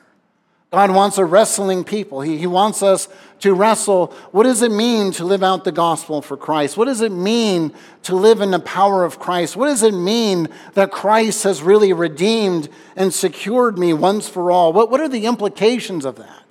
God 0.76 0.92
wants 0.92 1.18
a 1.18 1.24
wrestling 1.24 1.86
people. 1.86 2.20
He, 2.20 2.38
he 2.38 2.48
wants 2.48 2.84
us 2.84 3.08
to 3.40 3.54
wrestle. 3.54 4.08
What 4.32 4.44
does 4.44 4.62
it 4.62 4.74
mean 4.74 5.14
to 5.14 5.24
live 5.24 5.42
out 5.42 5.64
the 5.64 5.72
gospel 5.72 6.22
for 6.22 6.36
Christ? 6.36 6.76
What 6.76 6.86
does 6.86 7.00
it 7.00 7.14
mean 7.14 7.74
to 8.04 8.16
live 8.16 8.42
in 8.42 8.52
the 8.52 8.60
power 8.60 9.06
of 9.06 9.18
Christ? 9.18 9.56
What 9.56 9.68
does 9.68 9.84
it 9.84 9.94
mean 9.94 10.50
that 10.74 10.92
Christ 10.92 11.46
has 11.46 11.62
really 11.62 11.94
redeemed 11.94 12.68
and 12.98 13.14
secured 13.14 13.78
me 13.78 13.94
once 13.94 14.28
for 14.28 14.52
all? 14.52 14.74
What, 14.74 14.92
what 14.92 15.00
are 15.00 15.08
the 15.08 15.26
implications 15.26 16.04
of 16.04 16.18
that? 16.18 16.44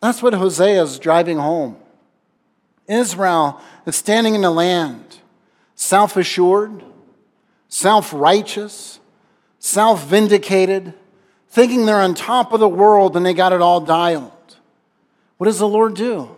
That's 0.00 0.20
what 0.20 0.34
Hosea 0.34 0.82
is 0.82 0.98
driving 0.98 1.38
home. 1.38 1.76
Israel 2.88 3.60
is 3.86 3.96
standing 3.96 4.34
in 4.34 4.42
the 4.42 4.50
land, 4.50 5.18
self 5.74 6.16
assured, 6.16 6.84
self 7.68 8.12
righteous, 8.12 9.00
self 9.58 10.04
vindicated 10.04 10.94
thinking 11.52 11.84
they're 11.84 12.00
on 12.00 12.14
top 12.14 12.52
of 12.52 12.60
the 12.60 12.68
world 12.68 13.14
and 13.14 13.26
they 13.26 13.34
got 13.34 13.52
it 13.52 13.60
all 13.60 13.78
dialed. 13.78 14.32
What 15.36 15.44
does 15.44 15.58
the 15.58 15.68
Lord 15.68 15.94
do? 15.94 16.34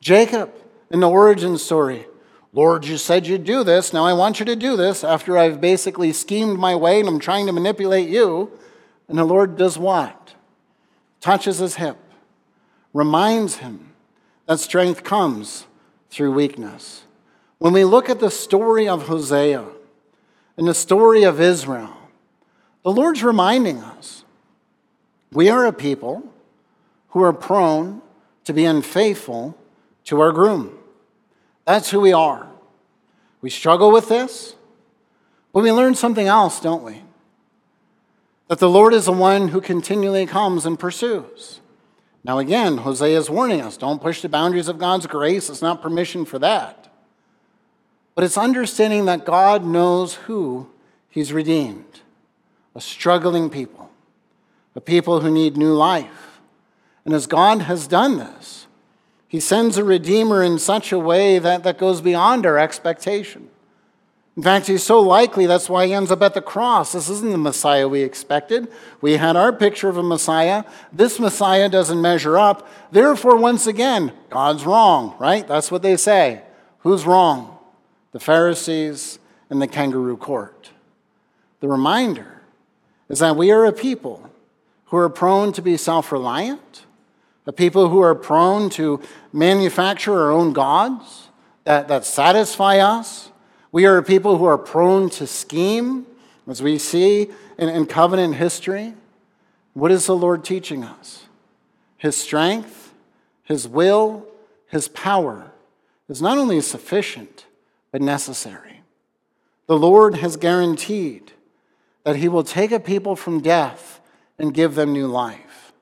Jacob, 0.00 0.52
in 0.90 1.00
the 1.00 1.08
origin 1.08 1.56
story, 1.56 2.06
Lord, 2.52 2.84
you 2.84 2.98
said 2.98 3.26
you'd 3.26 3.44
do 3.44 3.64
this. 3.64 3.94
Now 3.94 4.04
I 4.04 4.12
want 4.12 4.38
you 4.38 4.46
to 4.46 4.54
do 4.54 4.76
this 4.76 5.02
after 5.02 5.38
I've 5.38 5.62
basically 5.62 6.12
schemed 6.12 6.58
my 6.58 6.74
way 6.76 7.00
and 7.00 7.08
I'm 7.08 7.18
trying 7.18 7.46
to 7.46 7.52
manipulate 7.52 8.10
you. 8.10 8.52
And 9.08 9.16
the 9.18 9.24
Lord 9.24 9.56
does 9.56 9.78
what? 9.78 10.34
Touches 11.20 11.58
his 11.58 11.76
hip, 11.76 11.96
reminds 12.92 13.56
him 13.56 13.93
that 14.46 14.60
strength 14.60 15.02
comes 15.04 15.66
through 16.10 16.32
weakness. 16.32 17.04
When 17.58 17.72
we 17.72 17.84
look 17.84 18.10
at 18.10 18.20
the 18.20 18.30
story 18.30 18.88
of 18.88 19.06
Hosea 19.08 19.64
and 20.56 20.68
the 20.68 20.74
story 20.74 21.22
of 21.22 21.40
Israel, 21.40 21.96
the 22.82 22.92
Lord's 22.92 23.22
reminding 23.22 23.78
us 23.78 24.24
we 25.32 25.48
are 25.48 25.66
a 25.66 25.72
people 25.72 26.22
who 27.08 27.22
are 27.22 27.32
prone 27.32 28.02
to 28.44 28.52
be 28.52 28.64
unfaithful 28.64 29.56
to 30.04 30.20
our 30.20 30.32
groom. 30.32 30.78
That's 31.64 31.90
who 31.90 32.00
we 32.00 32.12
are. 32.12 32.46
We 33.40 33.50
struggle 33.50 33.90
with 33.90 34.08
this, 34.08 34.54
but 35.52 35.62
we 35.62 35.72
learn 35.72 35.94
something 35.94 36.26
else, 36.26 36.60
don't 36.60 36.82
we? 36.82 37.02
That 38.48 38.58
the 38.58 38.68
Lord 38.68 38.92
is 38.92 39.06
the 39.06 39.12
one 39.12 39.48
who 39.48 39.60
continually 39.60 40.26
comes 40.26 40.66
and 40.66 40.78
pursues. 40.78 41.60
Now, 42.24 42.38
again, 42.38 42.78
Hosea 42.78 43.18
is 43.18 43.28
warning 43.28 43.60
us 43.60 43.76
don't 43.76 44.00
push 44.00 44.22
the 44.22 44.28
boundaries 44.28 44.68
of 44.68 44.78
God's 44.78 45.06
grace. 45.06 45.50
It's 45.50 45.62
not 45.62 45.82
permission 45.82 46.24
for 46.24 46.38
that. 46.38 46.88
But 48.14 48.24
it's 48.24 48.38
understanding 48.38 49.04
that 49.04 49.26
God 49.26 49.64
knows 49.64 50.14
who 50.14 50.68
He's 51.08 51.32
redeemed 51.32 52.00
a 52.74 52.80
struggling 52.80 53.50
people 53.50 53.90
a 54.74 54.80
people 54.80 55.20
who 55.20 55.30
need 55.30 55.56
new 55.56 55.72
life. 55.72 56.40
And 57.04 57.14
as 57.14 57.26
God 57.26 57.62
has 57.62 57.86
done 57.86 58.18
this, 58.18 58.66
He 59.28 59.40
sends 59.40 59.76
a 59.76 59.84
Redeemer 59.84 60.42
in 60.42 60.58
such 60.58 60.90
a 60.92 60.98
way 60.98 61.38
that, 61.38 61.62
that 61.64 61.78
goes 61.78 62.00
beyond 62.00 62.46
our 62.46 62.58
expectation. 62.58 63.50
In 64.36 64.42
fact, 64.42 64.66
he's 64.66 64.82
so 64.82 65.00
likely 65.00 65.46
that's 65.46 65.68
why 65.68 65.86
he 65.86 65.94
ends 65.94 66.10
up 66.10 66.20
at 66.20 66.34
the 66.34 66.42
cross. 66.42 66.92
This 66.92 67.08
isn't 67.08 67.30
the 67.30 67.38
Messiah 67.38 67.86
we 67.86 68.02
expected. 68.02 68.66
We 69.00 69.16
had 69.16 69.36
our 69.36 69.52
picture 69.52 69.88
of 69.88 69.96
a 69.96 70.02
Messiah. 70.02 70.64
This 70.92 71.20
Messiah 71.20 71.68
doesn't 71.68 72.00
measure 72.00 72.36
up. 72.36 72.68
Therefore, 72.90 73.36
once 73.36 73.68
again, 73.68 74.12
God's 74.30 74.64
wrong, 74.64 75.14
right? 75.20 75.46
That's 75.46 75.70
what 75.70 75.82
they 75.82 75.96
say. 75.96 76.42
Who's 76.80 77.06
wrong? 77.06 77.58
The 78.10 78.18
Pharisees 78.18 79.20
and 79.50 79.62
the 79.62 79.68
kangaroo 79.68 80.16
court. 80.16 80.70
The 81.60 81.68
reminder 81.68 82.42
is 83.08 83.20
that 83.20 83.36
we 83.36 83.52
are 83.52 83.64
a 83.64 83.72
people 83.72 84.30
who 84.86 84.96
are 84.96 85.08
prone 85.08 85.52
to 85.52 85.62
be 85.62 85.76
self 85.76 86.10
reliant, 86.10 86.86
a 87.46 87.52
people 87.52 87.88
who 87.88 88.00
are 88.00 88.14
prone 88.14 88.68
to 88.70 89.00
manufacture 89.32 90.12
our 90.12 90.32
own 90.32 90.52
gods 90.52 91.28
that, 91.64 91.86
that 91.88 92.04
satisfy 92.04 92.78
us. 92.78 93.30
We 93.74 93.86
are 93.86 93.98
a 93.98 94.04
people 94.04 94.38
who 94.38 94.44
are 94.44 94.56
prone 94.56 95.10
to 95.10 95.26
scheme, 95.26 96.06
as 96.46 96.62
we 96.62 96.78
see 96.78 97.32
in, 97.58 97.68
in 97.68 97.86
covenant 97.86 98.36
history. 98.36 98.94
What 99.72 99.90
is 99.90 100.06
the 100.06 100.14
Lord 100.14 100.44
teaching 100.44 100.84
us? 100.84 101.24
His 101.96 102.16
strength, 102.16 102.94
His 103.42 103.66
will, 103.66 104.28
His 104.68 104.86
power 104.86 105.50
is 106.08 106.22
not 106.22 106.38
only 106.38 106.60
sufficient, 106.60 107.46
but 107.90 108.00
necessary. 108.00 108.82
The 109.66 109.76
Lord 109.76 110.18
has 110.18 110.36
guaranteed 110.36 111.32
that 112.04 112.14
He 112.14 112.28
will 112.28 112.44
take 112.44 112.70
a 112.70 112.78
people 112.78 113.16
from 113.16 113.40
death 113.40 114.00
and 114.38 114.54
give 114.54 114.76
them 114.76 114.92
new 114.92 115.08
life. 115.08 115.72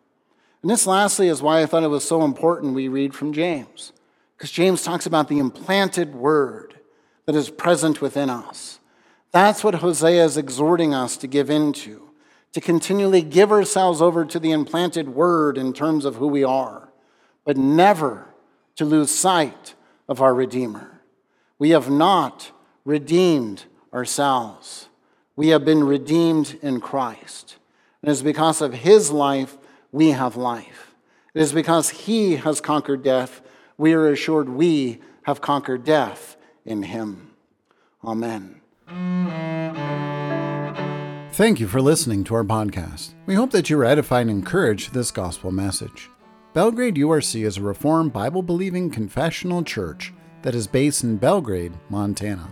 And 0.63 0.71
this, 0.71 0.87
lastly, 0.87 1.29
is 1.29 1.43
why 1.43 1.61
I 1.61 1.67
thought 1.67 1.83
it 1.83 1.89
was 1.89 2.09
so 2.09 2.25
important 2.25 2.73
we 2.73 2.89
read 2.89 3.15
from 3.15 3.35
James, 3.35 3.93
because 4.39 4.51
James 4.51 4.83
talks 4.83 5.05
about 5.05 5.29
the 5.29 5.39
implanted 5.39 6.15
word 6.15 6.72
that 7.27 7.35
is 7.35 7.51
present 7.51 8.01
within 8.01 8.31
us. 8.31 8.81
That's 9.31 9.65
what 9.65 9.77
Hosea 9.77 10.25
is 10.25 10.37
exhorting 10.37 10.95
us 10.95 11.17
to 11.19 11.27
give 11.27 11.51
into, 11.51 12.11
to 12.53 12.61
continually 12.61 13.23
give 13.23 13.51
ourselves 13.51 14.03
over 14.03 14.25
to 14.25 14.39
the 14.39 14.51
implanted 14.51 15.09
word 15.09 15.57
in 15.57 15.73
terms 15.73 16.05
of 16.05 16.17
who 16.17 16.27
we 16.27 16.45
are, 16.45 16.91
but 17.45 17.57
never 17.57 18.29
to 18.77 18.85
lose 18.85 19.11
sight 19.11 19.75
of 20.09 20.21
our 20.21 20.35
Redeemer. 20.35 21.01
We 21.59 21.71
have 21.71 21.89
not 21.89 22.51
redeemed 22.85 23.65
ourselves. 23.95 24.89
We 25.37 25.49
have 25.49 25.65
been 25.65 25.85
redeemed 25.85 26.59
in 26.61 26.81
Christ. 26.81 27.57
And 28.03 28.09
it 28.09 28.13
is 28.13 28.23
because 28.23 28.61
of 28.61 28.75
his 28.75 29.11
life 29.11 29.57
we 29.93 30.11
have 30.11 30.37
life. 30.37 30.95
It 31.35 31.41
is 31.41 31.53
because 31.53 31.91
he 31.91 32.37
has 32.37 32.61
conquered 32.61 33.03
death, 33.03 33.41
we 33.79 33.95
are 33.95 34.09
assured 34.09 34.49
we 34.49 35.01
have 35.23 35.41
conquered 35.41 35.85
death 35.85 36.37
in 36.65 36.85
him. 36.85 37.33
Amen. 38.05 38.61
Thank 41.33 41.61
you 41.61 41.67
for 41.67 41.81
listening 41.81 42.25
to 42.25 42.35
our 42.35 42.45
podcast. 42.45 43.15
We 43.25 43.35
hope 43.35 43.53
that 43.53 43.71
you 43.71 43.79
were 43.79 43.87
edified 43.87 44.23
and 44.23 44.31
encouraged 44.31 44.93
this 44.93 45.11
gospel 45.11 45.51
message. 45.51 46.11
Belgrade 46.53 46.97
URC 46.97 47.47
is 47.47 47.57
a 47.57 47.63
Reformed 47.63 48.13
Bible 48.13 48.43
believing 48.43 48.91
confessional 48.91 49.65
church 49.65 50.13
that 50.43 50.55
is 50.55 50.67
based 50.67 51.05
in 51.05 51.17
Belgrade, 51.17 51.73
Montana. 51.89 52.51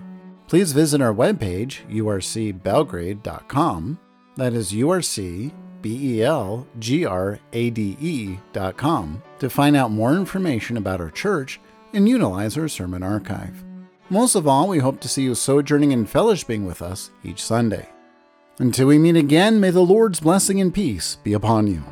Please 0.48 0.72
visit 0.72 1.02
our 1.02 1.12
webpage, 1.12 1.86
urcbelgrade.com. 1.90 3.98
That 4.36 4.54
is 4.54 4.72
URC 4.72 5.52
B 5.82 6.18
E 6.18 6.22
L 6.22 6.66
G 6.78 7.04
R 7.04 7.38
A 7.52 7.70
D 7.70 7.96
E.com 8.00 9.22
to 9.38 9.50
find 9.50 9.76
out 9.76 9.90
more 9.90 10.14
information 10.14 10.78
about 10.78 11.00
our 11.00 11.10
church 11.10 11.60
and 11.92 12.08
utilize 12.08 12.56
our 12.56 12.68
sermon 12.68 13.02
archive. 13.02 13.64
Most 14.12 14.34
of 14.34 14.48
all, 14.48 14.66
we 14.66 14.80
hope 14.80 14.98
to 15.00 15.08
see 15.08 15.22
you 15.22 15.36
sojourning 15.36 15.92
and 15.92 16.04
fellowshipping 16.04 16.66
with 16.66 16.82
us 16.82 17.10
each 17.22 17.40
Sunday. 17.40 17.88
Until 18.58 18.88
we 18.88 18.98
meet 18.98 19.14
again, 19.14 19.60
may 19.60 19.70
the 19.70 19.80
Lord's 19.80 20.18
blessing 20.18 20.60
and 20.60 20.74
peace 20.74 21.16
be 21.22 21.32
upon 21.32 21.68
you. 21.68 21.84